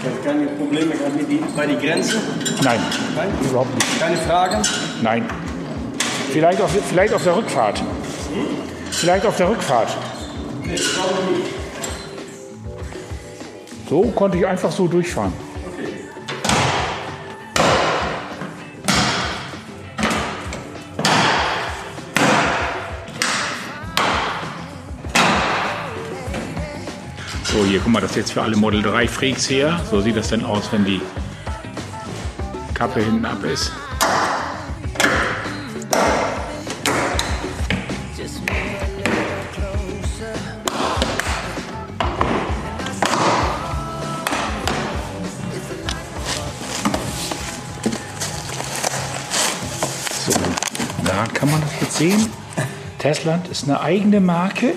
Ich 0.00 0.10
habe 0.10 0.16
keine 0.24 0.46
Probleme 0.46 0.94
bei 1.56 1.66
die 1.66 1.76
Grenze. 1.76 2.20
Nein, 2.62 2.80
Nein? 3.16 3.28
überhaupt 3.42 3.74
nicht. 3.74 4.00
Keine 4.00 4.16
Fragen. 4.18 4.62
Nein. 5.02 5.24
Vielleicht 6.32 6.60
auf, 6.60 6.70
vielleicht 6.88 7.14
auf 7.14 7.24
der 7.24 7.36
Rückfahrt. 7.36 7.82
Vielleicht 8.90 9.26
auf 9.26 9.36
der 9.36 9.48
Rückfahrt. 9.48 9.96
So 13.94 14.02
konnte 14.10 14.36
ich 14.38 14.44
einfach 14.44 14.72
so 14.72 14.88
durchfahren. 14.88 15.32
So, 27.44 27.64
hier, 27.64 27.78
guck 27.78 27.92
mal, 27.92 28.00
das 28.00 28.10
ist 28.10 28.16
jetzt 28.16 28.32
für 28.32 28.42
alle 28.42 28.56
Model 28.56 28.82
3 28.82 29.06
Freaks 29.06 29.46
hier. 29.46 29.80
So 29.88 30.00
sieht 30.00 30.16
das 30.16 30.30
denn 30.30 30.44
aus, 30.44 30.72
wenn 30.72 30.84
die 30.84 31.00
Kappe 32.74 32.98
hinten 32.98 33.24
ab 33.24 33.44
ist. 33.44 33.70
Sehen. 51.94 52.30
Tesland 52.98 53.48
ist 53.48 53.64
eine 53.64 53.80
eigene 53.80 54.20
Marke. 54.20 54.74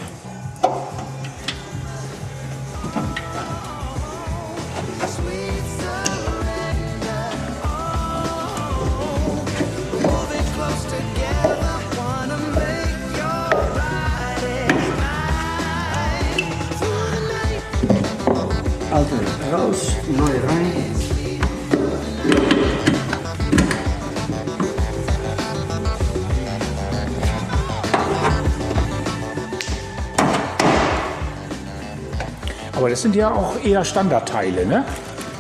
Aber 32.78 32.92
das 32.92 33.02
sind 33.02 33.16
ja 33.16 33.32
auch 33.32 33.56
eher 33.64 33.84
Standardteile, 33.84 34.64
ne? 34.66 34.86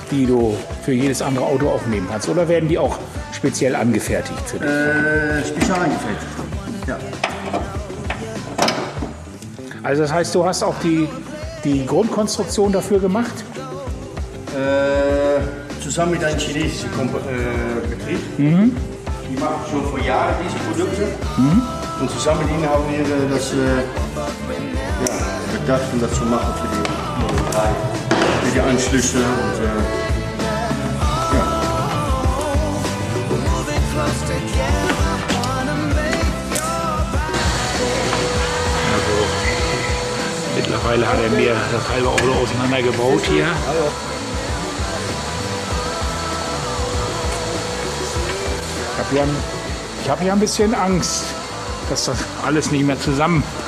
die 0.09 0.25
du 0.25 0.57
für 0.83 0.93
jedes 0.93 1.21
andere 1.21 1.45
Auto 1.45 1.69
auch 1.69 1.85
nehmen 1.85 2.07
kannst. 2.09 2.27
Oder 2.29 2.47
werden 2.47 2.67
die 2.67 2.79
auch 2.79 2.97
speziell 3.31 3.75
angefertigt 3.75 4.41
für 4.49 4.57
dich? 4.57 4.67
Äh, 4.67 5.45
spezial 5.45 5.79
angefertigt. 5.81 6.27
Ja. 6.87 6.97
Also 9.83 10.01
das 10.01 10.11
heißt, 10.11 10.33
du 10.33 10.45
hast 10.45 10.63
auch 10.63 10.75
die, 10.81 11.07
die 11.63 11.85
Grundkonstruktion 11.85 12.71
dafür 12.71 12.99
gemacht? 12.99 13.43
Äh, 14.55 15.83
zusammen 15.83 16.13
mit 16.13 16.23
einem 16.23 16.39
chinesischen 16.39 16.91
Komp 16.93 17.13
äh, 17.13 17.87
Betrieb. 17.87 18.19
Die 18.37 19.39
machen 19.39 19.61
schon 19.69 19.85
vor 19.85 19.99
Jahren 19.99 20.33
diese 20.43 20.57
Produkte. 20.57 21.07
Und 21.99 22.09
zusammen 22.09 22.41
mit 22.41 22.49
ihnen 22.49 22.67
haben 22.67 22.83
wir 22.89 22.99
äh, 22.99 23.29
das 23.29 23.53
äh, 23.53 23.57
ja, 25.05 25.59
bedacht, 25.59 25.93
um 25.93 25.99
das 25.99 26.13
zu 26.13 26.25
machen 26.25 26.53
für 27.57 27.73
die 27.73 27.79
Model 27.79 27.81
3. 28.17 28.43
Für 28.43 28.51
die 28.53 28.59
Anschlüsse 28.59 29.17
und 29.17 29.23
äh, 29.23 29.65
ja. 29.65 29.73
Also 38.93 39.15
mittlerweile 40.55 41.07
hat 41.07 41.19
er 41.19 41.29
mir 41.31 41.55
das 41.71 41.89
halbe 41.89 42.09
Auto 42.09 42.31
auseinandergebaut 42.43 43.21
hier. 43.25 43.47
Ich 48.93 48.99
habe 48.99 49.15
ja, 49.15 49.23
ich 50.03 50.09
hab 50.09 50.23
ja 50.23 50.33
ein 50.33 50.39
bisschen 50.39 50.75
Angst, 50.75 51.23
dass 51.89 52.05
das 52.05 52.17
alles 52.45 52.71
nicht 52.71 52.85
mehr 52.85 52.99
zusammenpasst. 52.99 53.66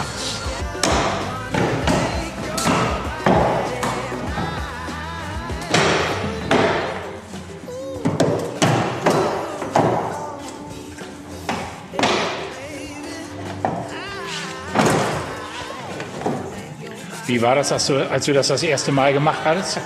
Wie 17.40 17.44
war 17.44 17.56
das, 17.56 17.72
als 17.72 17.88
du, 17.88 17.96
als 18.12 18.26
du 18.26 18.34
das 18.34 18.50
das 18.50 18.64
erste 18.64 18.92
Mal 18.92 19.14
gemacht 19.14 19.40
hattest? 19.46 19.80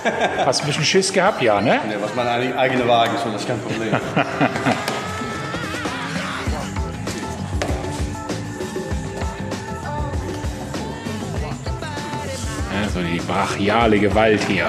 Hast 0.44 0.58
du 0.58 0.64
ein 0.64 0.66
bisschen 0.66 0.84
Schiss 0.84 1.12
gehabt? 1.12 1.40
Ja, 1.40 1.60
ne? 1.60 1.74
Ja, 1.74 2.02
was 2.02 2.12
mein 2.16 2.26
eigener 2.26 2.88
Wagen 2.88 3.14
ist, 3.14 3.24
das 3.24 3.42
ist 3.42 3.46
kein 3.46 3.60
Problem. 3.60 3.94
So 12.92 13.00
die 13.00 13.18
brachiale 13.18 13.98
Gewalt 13.98 14.40
hier. 14.46 14.66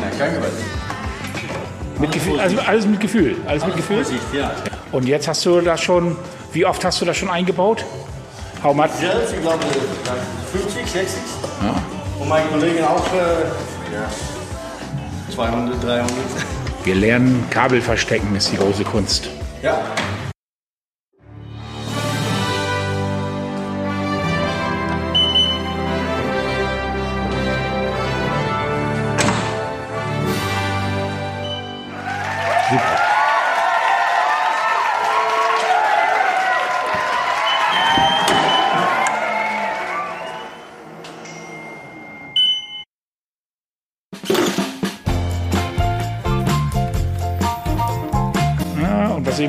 Nein, 0.00 0.10
kein 0.16 0.34
Gewalt. 0.34 0.52
Mit 1.98 2.12
Gefühl, 2.12 2.38
also 2.38 2.56
alles 2.60 2.86
mit 2.86 3.00
Gefühl. 3.00 3.36
Alles 3.48 3.66
mit 3.66 3.76
Gefühl. 3.76 4.04
Vorsicht, 4.04 4.22
ja. 4.32 4.52
Und 4.92 5.08
jetzt 5.08 5.26
hast 5.26 5.44
du 5.44 5.60
das 5.60 5.80
schon, 5.80 6.16
wie 6.52 6.64
oft 6.64 6.84
hast 6.84 7.00
du 7.00 7.04
das 7.04 7.16
schon 7.16 7.30
eingebaut? 7.30 7.84
How 8.62 8.72
much? 8.72 8.90
Selbst, 8.92 9.32
ich 9.34 9.40
glaube, 9.40 9.58
50, 10.52 10.86
60. 10.86 11.20
Und 12.20 12.28
mein 12.28 12.48
Kollege 12.48 12.88
auch 12.88 13.04
äh, 13.12 13.92
ja, 13.92 14.08
200, 15.34 15.82
300. 15.82 16.10
Wir 16.84 16.94
lernen 16.94 17.44
Kabel 17.50 17.82
verstecken, 17.82 18.36
ist 18.36 18.52
die 18.52 18.56
große 18.56 18.84
Kunst. 18.84 19.28
Ja. 19.62 19.80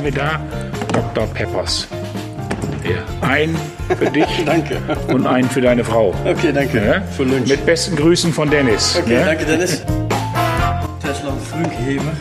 Ja, 0.04 0.06
wir 0.06 0.12
da? 0.12 0.40
Dr. 1.14 1.28
Peppers. 1.34 1.88
Hier. 2.84 3.04
Ein 3.22 3.56
für 3.98 4.10
dich 4.10 4.26
Danke. 4.46 4.78
und 5.08 5.26
einen 5.26 5.50
für 5.50 5.62
deine 5.62 5.84
Frau. 5.86 6.14
Okay, 6.26 6.52
danke. 6.54 6.86
Ja? 6.86 7.02
Für 7.16 7.24
Lunch. 7.24 7.48
Mit 7.48 7.66
besten 7.66 7.96
Grüßen 7.96 8.34
von 8.34 8.50
Dennis. 8.50 8.98
Okay, 9.02 9.14
Ja? 9.20 9.26
danke 9.26 9.46
Dennis. 9.46 9.82
Tesla 11.02 11.32
Flugheber. 11.52 12.12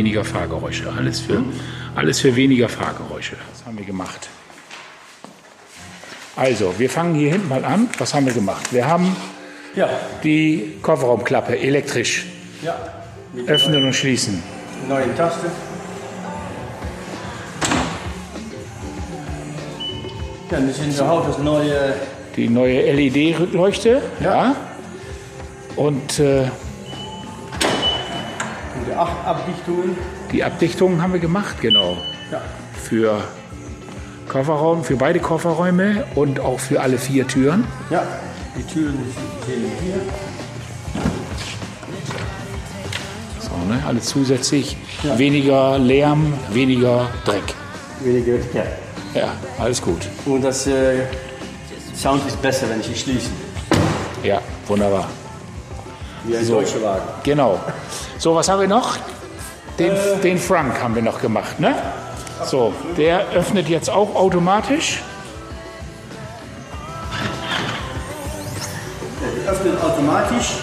Weniger 0.00 0.24
Fahrgeräusche. 0.24 0.90
Alles 0.96 1.20
für, 1.20 1.42
alles 1.94 2.20
für 2.20 2.34
weniger 2.34 2.68
Fahrgeräusche. 2.70 3.36
Das 3.52 3.66
haben 3.66 3.76
wir 3.76 3.84
gemacht. 3.84 4.30
Also, 6.36 6.74
wir 6.78 6.88
fangen 6.88 7.14
hier 7.14 7.32
hinten 7.32 7.48
mal 7.48 7.64
an. 7.66 7.90
Was 7.98 8.14
haben 8.14 8.24
wir 8.24 8.32
gemacht? 8.32 8.72
Wir 8.72 8.86
haben 8.86 9.14
Ja. 9.76 9.88
die 10.24 10.78
Kofferraumklappe 10.80 11.58
elektrisch 11.58 12.24
Ja. 12.62 12.76
öffnen 13.46 13.84
und 13.84 13.94
schließen. 13.94 14.42
Neue 14.88 15.14
Taste. 15.16 15.48
Ja, 20.50 20.58
das 20.60 20.76
sind 20.78 20.92
so 20.94 21.04
auch 21.04 21.26
das 21.26 21.38
neue. 21.38 21.92
Die 22.36 22.48
neue 22.48 22.80
LED-Leuchte. 22.90 24.00
Ja. 24.22 24.56
Und 25.76 26.18
äh, 26.20 26.44
acht 29.00 29.26
Abdichtungen. 29.26 29.96
die 30.30 30.44
Abdichtungen 30.44 31.02
haben 31.02 31.12
wir 31.12 31.20
gemacht, 31.20 31.60
genau. 31.60 31.96
Ja. 32.30 32.40
Für 32.82 33.22
Kofferraum, 34.28 34.84
für 34.84 34.96
beide 34.96 35.20
Kofferräume 35.20 36.04
und 36.14 36.38
auch 36.40 36.60
für 36.60 36.80
alle 36.80 36.98
vier 36.98 37.26
Türen. 37.26 37.66
Ja. 37.90 38.02
Die 38.56 38.62
Türen 38.62 38.98
wir 39.46 39.56
hier. 39.56 40.00
So, 43.40 43.72
ne? 43.72 43.82
Alles 43.86 44.06
zusätzlich. 44.06 44.76
Weniger 45.16 45.78
Lärm, 45.78 46.34
weniger 46.52 47.08
Dreck. 47.24 47.54
Weniger, 48.00 48.34
ja. 48.52 48.64
Ja, 49.14 49.32
alles 49.58 49.80
gut. 49.80 50.06
Und 50.26 50.42
das 50.42 50.66
äh, 50.66 51.06
Sound 51.96 52.26
ist 52.26 52.40
besser, 52.40 52.68
wenn 52.68 52.80
ich 52.80 52.90
ihn 52.90 52.96
schließe. 52.96 53.30
Ja, 54.22 54.40
wunderbar. 54.66 55.08
Wie 56.24 56.36
ein 56.36 56.46
deutscher 56.46 56.82
Wagen. 56.82 57.02
Genau. 57.24 57.58
So, 58.20 58.34
was 58.34 58.50
haben 58.50 58.60
wir 58.60 58.68
noch? 58.68 58.98
Den, 59.78 59.92
den 60.22 60.36
Frank 60.36 60.78
haben 60.82 60.94
wir 60.94 61.00
noch 61.00 61.22
gemacht, 61.22 61.58
ne? 61.58 61.74
So, 62.44 62.74
der 62.98 63.26
öffnet 63.30 63.66
jetzt 63.66 63.88
auch 63.88 64.14
automatisch. 64.14 65.02
Die 69.22 69.48
öffnet 69.48 69.82
automatisch. 69.82 70.58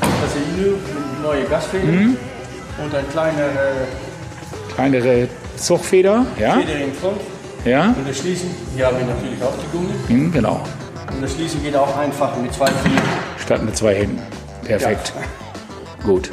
Das 0.00 0.34
nur 0.56 0.72
mit 0.72 1.22
neue 1.22 1.44
Gasfeder. 1.44 1.86
Und 1.86 2.94
ein 2.96 3.08
kleiner 3.12 3.46
äh, 3.46 4.74
Kleinere 4.74 5.28
Zugfeder, 5.56 6.26
ja? 6.36 6.54
Feder 6.54 6.78
in 6.78 6.92
Front. 6.94 7.20
Ja, 7.64 7.94
Und 7.96 8.08
das 8.08 8.18
Schließen, 8.18 8.50
hier 8.74 8.88
haben 8.88 8.98
wir 8.98 9.06
natürlich 9.06 9.40
auch 9.40 9.54
die 9.56 9.76
Gummi. 9.76 9.92
hm, 10.08 10.32
genau. 10.32 10.62
Und 11.14 11.22
das 11.22 11.32
Schließen 11.32 11.62
geht 11.62 11.76
auch 11.76 11.96
einfach 11.96 12.36
mit 12.38 12.52
zwei 12.52 12.66
Fingern. 12.66 13.04
Statt 13.38 13.62
mit 13.62 13.76
zwei 13.76 13.94
Händen. 13.94 14.20
Perfekt. 14.64 15.12
Gut. 16.02 16.32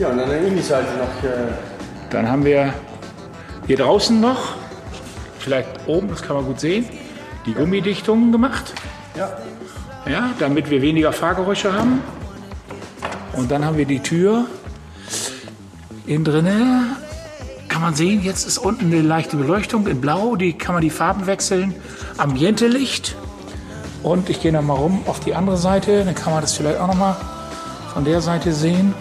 Ja, 0.00 0.08
und 0.08 0.18
an 0.18 0.30
der 0.30 0.40
Innenseite 0.40 0.96
noch 0.96 1.28
äh, 1.28 1.52
Dann 2.08 2.26
haben 2.26 2.42
wir 2.42 2.72
hier 3.66 3.76
draußen 3.76 4.18
noch, 4.18 4.54
vielleicht 5.38 5.68
oben, 5.86 6.08
das 6.08 6.22
kann 6.22 6.36
man 6.36 6.46
gut 6.46 6.58
sehen, 6.58 6.86
die 7.44 7.52
Gummidichtungen 7.52 8.32
gemacht. 8.32 8.72
ja, 9.14 9.28
Ja, 10.10 10.30
damit 10.38 10.70
wir 10.70 10.80
weniger 10.80 11.12
Fahrgeräusche 11.12 11.74
haben. 11.74 12.00
Und 13.34 13.50
dann 13.50 13.62
haben 13.62 13.76
wir 13.76 13.84
die 13.84 14.00
Tür 14.00 14.46
innen 16.06 16.24
drinne. 16.24 16.96
Kann 17.68 17.82
man 17.82 17.94
sehen, 17.94 18.22
jetzt 18.22 18.46
ist 18.46 18.56
unten 18.56 18.86
eine 18.86 19.02
leichte 19.02 19.36
Beleuchtung 19.36 19.86
in 19.86 20.00
Blau. 20.00 20.34
Die 20.34 20.54
kann 20.54 20.74
man 20.74 20.80
die 20.80 20.88
Farben 20.88 21.26
wechseln. 21.26 21.74
Ambiente-Licht. 22.16 23.16
Und 24.02 24.30
ich 24.30 24.40
gehe 24.40 24.50
noch 24.50 24.62
mal 24.62 24.78
rum 24.78 25.02
auf 25.04 25.20
die 25.20 25.34
andere 25.34 25.58
Seite. 25.58 26.06
Dann 26.06 26.14
kann 26.14 26.32
man 26.32 26.40
das 26.40 26.54
vielleicht 26.54 26.80
auch 26.80 26.86
noch 26.86 26.96
mal 26.96 27.16
von 27.92 28.06
der 28.06 28.22
Seite 28.22 28.54
sehen. 28.54 28.94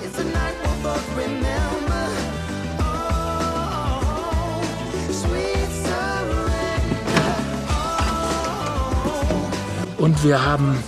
Und 10.00 10.24
wir 10.24 10.46
haben 10.46 10.82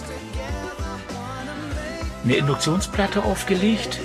eine 2.23 2.35
Induktionsplatte 2.35 3.23
aufgelegt 3.23 3.99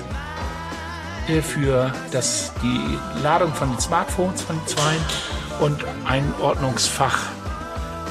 äh, 1.28 1.40
für 1.40 1.92
das, 2.10 2.52
die 2.60 2.98
Ladung 3.22 3.54
von 3.54 3.70
den 3.70 3.78
Smartphones 3.78 4.42
von 4.42 4.56
den 4.56 4.66
Zweien 4.66 5.00
und 5.60 5.84
ein 6.06 6.34
Ordnungsfach 6.40 7.18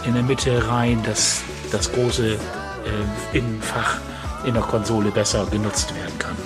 in 0.06 0.14
der 0.14 0.24
Mitte 0.24 0.70
rein, 0.70 1.04
dass 1.04 1.42
das 1.70 1.92
große 1.92 2.36
äh, 2.36 3.38
Innenfach 3.38 3.98
in 4.46 4.54
der 4.54 4.64
Konsole 4.64 5.12
besser 5.12 5.46
genutzt 5.48 5.94
werden 5.96 6.18
kann. 6.18 6.38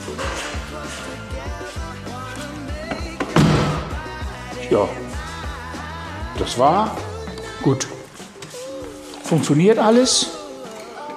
Ja, 4.71 4.87
das 6.39 6.57
war 6.57 6.97
gut. 7.61 7.87
Funktioniert 9.23 9.77
alles. 9.77 10.38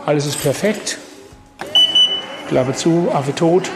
Alles 0.04 0.26
ist 0.26 0.42
perfekt. 0.42 0.98
Klappe 2.48 2.74
zu, 2.74 3.08
Affe 3.12 3.34
tot. 3.34 3.70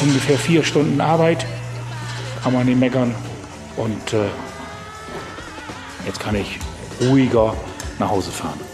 Ungefähr 0.00 0.38
vier 0.38 0.64
Stunden 0.64 1.00
Arbeit. 1.00 1.44
Kann 2.42 2.54
man 2.54 2.66
nicht 2.66 2.80
meckern. 2.80 3.14
Und 3.76 4.14
äh, 4.14 4.28
jetzt 6.06 6.18
kann 6.18 6.34
ich 6.34 6.58
ruhiger 7.00 7.54
nach 7.98 8.10
Hause 8.10 8.30
fahren. 8.30 8.71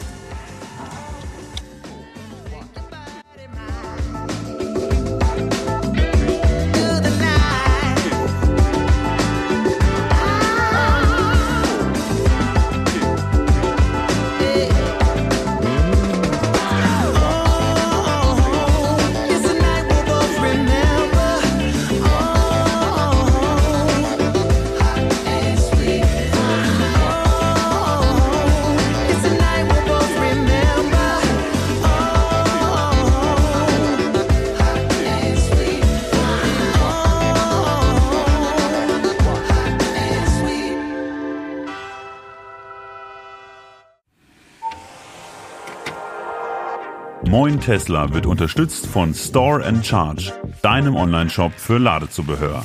Moin 47.27 47.61
Tesla 47.61 48.15
wird 48.15 48.27
unterstützt 48.27 48.87
von 48.87 49.13
Store 49.13 49.65
and 49.65 49.85
Charge, 49.85 50.33
deinem 50.63 50.97
Online-Shop 50.97 51.53
für 51.57 51.79
Ladezubehör. 51.79 52.65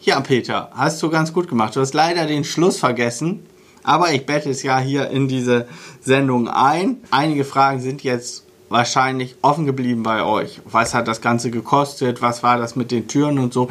Ja, 0.00 0.20
Peter, 0.20 0.70
hast 0.74 1.02
du 1.02 1.08
ganz 1.10 1.32
gut 1.32 1.48
gemacht. 1.48 1.76
Du 1.76 1.80
hast 1.80 1.94
leider 1.94 2.26
den 2.26 2.44
Schluss 2.44 2.78
vergessen, 2.78 3.46
aber 3.82 4.12
ich 4.12 4.26
bette 4.26 4.50
es 4.50 4.62
ja 4.62 4.78
hier 4.78 5.08
in 5.10 5.28
diese 5.28 5.68
Sendung 6.00 6.48
ein. 6.48 6.98
Einige 7.10 7.44
Fragen 7.44 7.80
sind 7.80 8.02
jetzt 8.02 8.44
wahrscheinlich 8.68 9.36
offen 9.40 9.64
geblieben 9.64 10.02
bei 10.02 10.22
euch. 10.22 10.60
Was 10.64 10.92
hat 10.92 11.08
das 11.08 11.20
Ganze 11.20 11.50
gekostet? 11.50 12.20
Was 12.20 12.42
war 12.42 12.58
das 12.58 12.76
mit 12.76 12.90
den 12.90 13.06
Türen 13.08 13.38
und 13.38 13.54
so? 13.54 13.68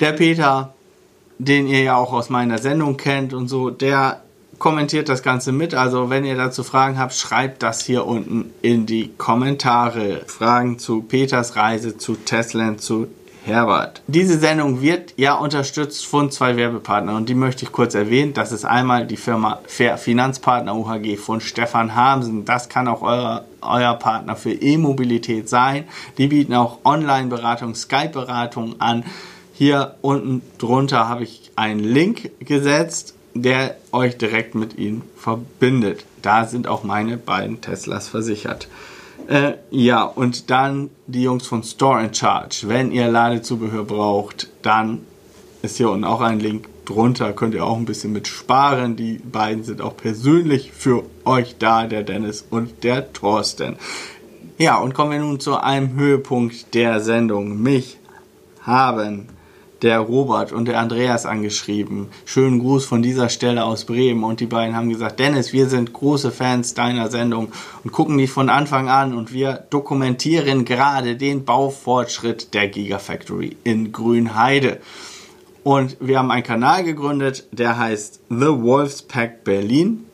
Der 0.00 0.12
Peter, 0.12 0.74
den 1.38 1.66
ihr 1.66 1.82
ja 1.82 1.96
auch 1.96 2.12
aus 2.12 2.30
meiner 2.30 2.58
Sendung 2.58 2.96
kennt 2.96 3.34
und 3.34 3.48
so, 3.48 3.70
der 3.70 4.22
kommentiert 4.58 5.08
das 5.08 5.22
Ganze 5.22 5.52
mit. 5.52 5.74
Also 5.74 6.10
wenn 6.10 6.24
ihr 6.24 6.36
dazu 6.36 6.64
Fragen 6.64 6.98
habt, 6.98 7.14
schreibt 7.14 7.62
das 7.62 7.84
hier 7.84 8.06
unten 8.06 8.52
in 8.62 8.86
die 8.86 9.10
Kommentare. 9.16 10.22
Fragen 10.26 10.78
zu 10.78 11.02
Peters 11.02 11.56
Reise, 11.56 11.96
zu 11.96 12.16
Tesla, 12.16 12.76
zu 12.76 13.08
Herbert. 13.44 14.02
Diese 14.06 14.38
Sendung 14.38 14.82
wird 14.82 15.14
ja 15.16 15.34
unterstützt 15.34 16.06
von 16.06 16.30
zwei 16.30 16.56
Werbepartnern 16.56 17.16
und 17.16 17.28
die 17.28 17.34
möchte 17.34 17.64
ich 17.64 17.72
kurz 17.72 17.94
erwähnen. 17.94 18.34
Das 18.34 18.52
ist 18.52 18.64
einmal 18.64 19.06
die 19.06 19.16
Firma 19.16 19.60
Fair 19.66 19.96
Finanzpartner 19.96 20.76
UHG 20.76 21.16
von 21.16 21.40
Stefan 21.40 21.96
Hamsen. 21.96 22.44
Das 22.44 22.68
kann 22.68 22.88
auch 22.88 23.00
euer, 23.00 23.44
euer 23.62 23.94
Partner 23.94 24.36
für 24.36 24.52
E-Mobilität 24.52 25.48
sein. 25.48 25.84
Die 26.18 26.26
bieten 26.26 26.54
auch 26.54 26.78
Online-Beratung, 26.84 27.74
Skype-Beratung 27.74 28.80
an. 28.80 29.04
Hier 29.54 29.96
unten 30.02 30.42
drunter 30.58 31.08
habe 31.08 31.24
ich 31.24 31.50
einen 31.56 31.80
Link 31.80 32.30
gesetzt, 32.40 33.14
der 33.34 33.76
euch 33.92 34.16
direkt 34.16 34.54
mit 34.54 34.78
ihnen 34.78 35.02
verbindet. 35.16 36.04
Da 36.22 36.44
sind 36.44 36.66
auch 36.66 36.82
meine 36.82 37.16
beiden 37.16 37.60
Teslas 37.60 38.08
versichert. 38.08 38.68
Äh, 39.28 39.54
ja, 39.70 40.04
und 40.04 40.50
dann 40.50 40.90
die 41.06 41.22
Jungs 41.22 41.46
von 41.46 41.62
Store 41.62 42.02
in 42.02 42.14
Charge. 42.14 42.62
Wenn 42.64 42.90
ihr 42.92 43.08
Ladezubehör 43.08 43.84
braucht, 43.84 44.48
dann 44.62 45.02
ist 45.62 45.76
hier 45.76 45.90
unten 45.90 46.04
auch 46.04 46.20
ein 46.20 46.40
Link 46.40 46.68
drunter. 46.86 47.32
Könnt 47.32 47.54
ihr 47.54 47.64
auch 47.64 47.76
ein 47.76 47.84
bisschen 47.84 48.12
mit 48.12 48.26
sparen. 48.26 48.96
Die 48.96 49.18
beiden 49.18 49.64
sind 49.64 49.82
auch 49.82 49.96
persönlich 49.96 50.72
für 50.72 51.04
euch 51.24 51.56
da, 51.58 51.86
der 51.86 52.02
Dennis 52.02 52.46
und 52.48 52.84
der 52.84 53.12
Thorsten. 53.12 53.76
Ja, 54.56 54.78
und 54.78 54.94
kommen 54.94 55.12
wir 55.12 55.18
nun 55.20 55.40
zu 55.40 55.58
einem 55.58 55.94
Höhepunkt 55.94 56.74
der 56.74 57.00
Sendung. 57.00 57.62
Mich 57.62 57.98
haben 58.62 59.28
der 59.82 60.00
Robert 60.00 60.52
und 60.52 60.66
der 60.66 60.78
Andreas 60.78 61.26
angeschrieben. 61.26 62.08
Schönen 62.24 62.58
Gruß 62.58 62.84
von 62.84 63.02
dieser 63.02 63.28
Stelle 63.28 63.64
aus 63.64 63.84
Bremen. 63.84 64.24
Und 64.24 64.40
die 64.40 64.46
beiden 64.46 64.74
haben 64.74 64.88
gesagt, 64.88 65.20
Dennis, 65.20 65.52
wir 65.52 65.68
sind 65.68 65.92
große 65.92 66.30
Fans 66.30 66.74
deiner 66.74 67.10
Sendung 67.10 67.52
und 67.84 67.92
gucken 67.92 68.18
dich 68.18 68.30
von 68.30 68.48
Anfang 68.48 68.88
an 68.88 69.14
und 69.14 69.32
wir 69.32 69.64
dokumentieren 69.70 70.64
gerade 70.64 71.16
den 71.16 71.44
Baufortschritt 71.44 72.54
der 72.54 72.68
Gigafactory 72.68 73.56
in 73.64 73.92
Grünheide. 73.92 74.80
Und 75.62 75.96
wir 76.00 76.18
haben 76.18 76.30
einen 76.30 76.44
Kanal 76.44 76.82
gegründet, 76.82 77.46
der 77.52 77.78
heißt 77.78 78.20
The 78.30 78.46
Wolf's 78.46 79.02
Pack 79.02 79.44
Berlin. 79.44 80.07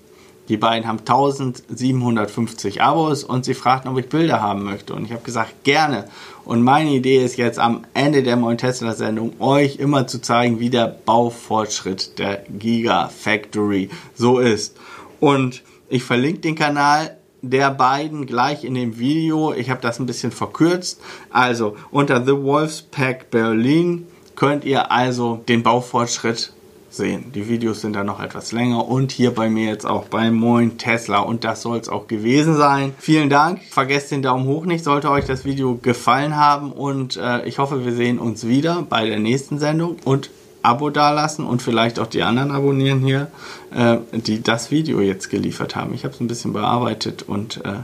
Die 0.48 0.58
beiden 0.58 0.86
haben 0.86 0.98
1750 0.98 2.82
Abos 2.82 3.24
und 3.24 3.44
sie 3.44 3.54
fragten, 3.54 3.90
ob 3.90 3.98
ich 3.98 4.08
Bilder 4.08 4.42
haben 4.42 4.62
möchte. 4.64 4.94
Und 4.94 5.06
ich 5.06 5.12
habe 5.12 5.22
gesagt, 5.22 5.64
gerne. 5.64 6.04
Und 6.44 6.62
meine 6.62 6.90
Idee 6.90 7.24
ist 7.24 7.36
jetzt 7.38 7.58
am 7.58 7.84
Ende 7.94 8.22
der 8.22 8.36
Moin 8.36 8.58
Tesla 8.58 8.92
Sendung 8.92 9.40
euch 9.40 9.76
immer 9.76 10.06
zu 10.06 10.20
zeigen, 10.20 10.60
wie 10.60 10.68
der 10.68 10.86
Baufortschritt 10.88 12.18
der 12.18 12.44
Gigafactory 12.58 13.88
so 14.14 14.38
ist. 14.38 14.76
Und 15.20 15.62
ich 15.88 16.04
verlinke 16.04 16.40
den 16.40 16.56
Kanal 16.56 17.16
der 17.40 17.70
beiden 17.70 18.26
gleich 18.26 18.64
in 18.64 18.74
dem 18.74 18.98
Video. 18.98 19.54
Ich 19.54 19.70
habe 19.70 19.80
das 19.80 19.98
ein 19.98 20.06
bisschen 20.06 20.32
verkürzt. 20.32 21.00
Also 21.30 21.76
unter 21.90 22.24
The 22.24 22.32
Wolf's 22.32 22.82
Pack 22.82 23.30
Berlin 23.30 24.06
könnt 24.34 24.64
ihr 24.64 24.90
also 24.90 25.42
den 25.48 25.62
Baufortschritt 25.62 26.52
sehen. 26.96 27.32
Die 27.34 27.48
Videos 27.48 27.80
sind 27.80 27.94
dann 27.94 28.06
noch 28.06 28.20
etwas 28.20 28.52
länger 28.52 28.88
und 28.88 29.12
hier 29.12 29.32
bei 29.32 29.48
mir 29.48 29.68
jetzt 29.68 29.86
auch 29.86 30.04
bei 30.06 30.30
Moin 30.30 30.78
Tesla 30.78 31.20
und 31.20 31.44
das 31.44 31.62
soll 31.62 31.78
es 31.78 31.88
auch 31.88 32.06
gewesen 32.06 32.56
sein. 32.56 32.94
Vielen 32.98 33.30
Dank. 33.30 33.60
Vergesst 33.70 34.10
den 34.10 34.22
Daumen 34.22 34.46
hoch 34.46 34.64
nicht, 34.64 34.84
sollte 34.84 35.10
euch 35.10 35.24
das 35.24 35.44
Video 35.44 35.76
gefallen 35.76 36.36
haben 36.36 36.72
und 36.72 37.16
äh, 37.16 37.46
ich 37.46 37.58
hoffe, 37.58 37.84
wir 37.84 37.94
sehen 37.94 38.18
uns 38.18 38.46
wieder 38.46 38.86
bei 38.88 39.06
der 39.06 39.18
nächsten 39.18 39.58
Sendung 39.58 39.96
und 40.04 40.30
Abo 40.62 40.88
dalassen 40.88 41.44
und 41.44 41.60
vielleicht 41.60 41.98
auch 41.98 42.06
die 42.06 42.22
anderen 42.22 42.50
abonnieren 42.50 43.00
hier, 43.00 43.28
äh, 43.74 43.98
die 44.12 44.42
das 44.42 44.70
Video 44.70 45.00
jetzt 45.00 45.28
geliefert 45.28 45.76
haben. 45.76 45.92
Ich 45.94 46.04
habe 46.04 46.14
es 46.14 46.20
ein 46.20 46.26
bisschen 46.26 46.54
bearbeitet 46.54 47.22
und 47.22 47.64
äh, 47.64 47.74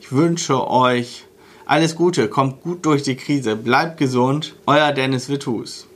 ich 0.00 0.10
wünsche 0.10 0.68
euch 0.68 1.24
alles 1.66 1.94
Gute, 1.94 2.28
kommt 2.28 2.62
gut 2.62 2.84
durch 2.86 3.02
die 3.02 3.14
Krise, 3.14 3.56
bleibt 3.56 3.98
gesund. 3.98 4.54
Euer 4.66 4.90
Dennis 4.92 5.28
Witthus. 5.28 5.86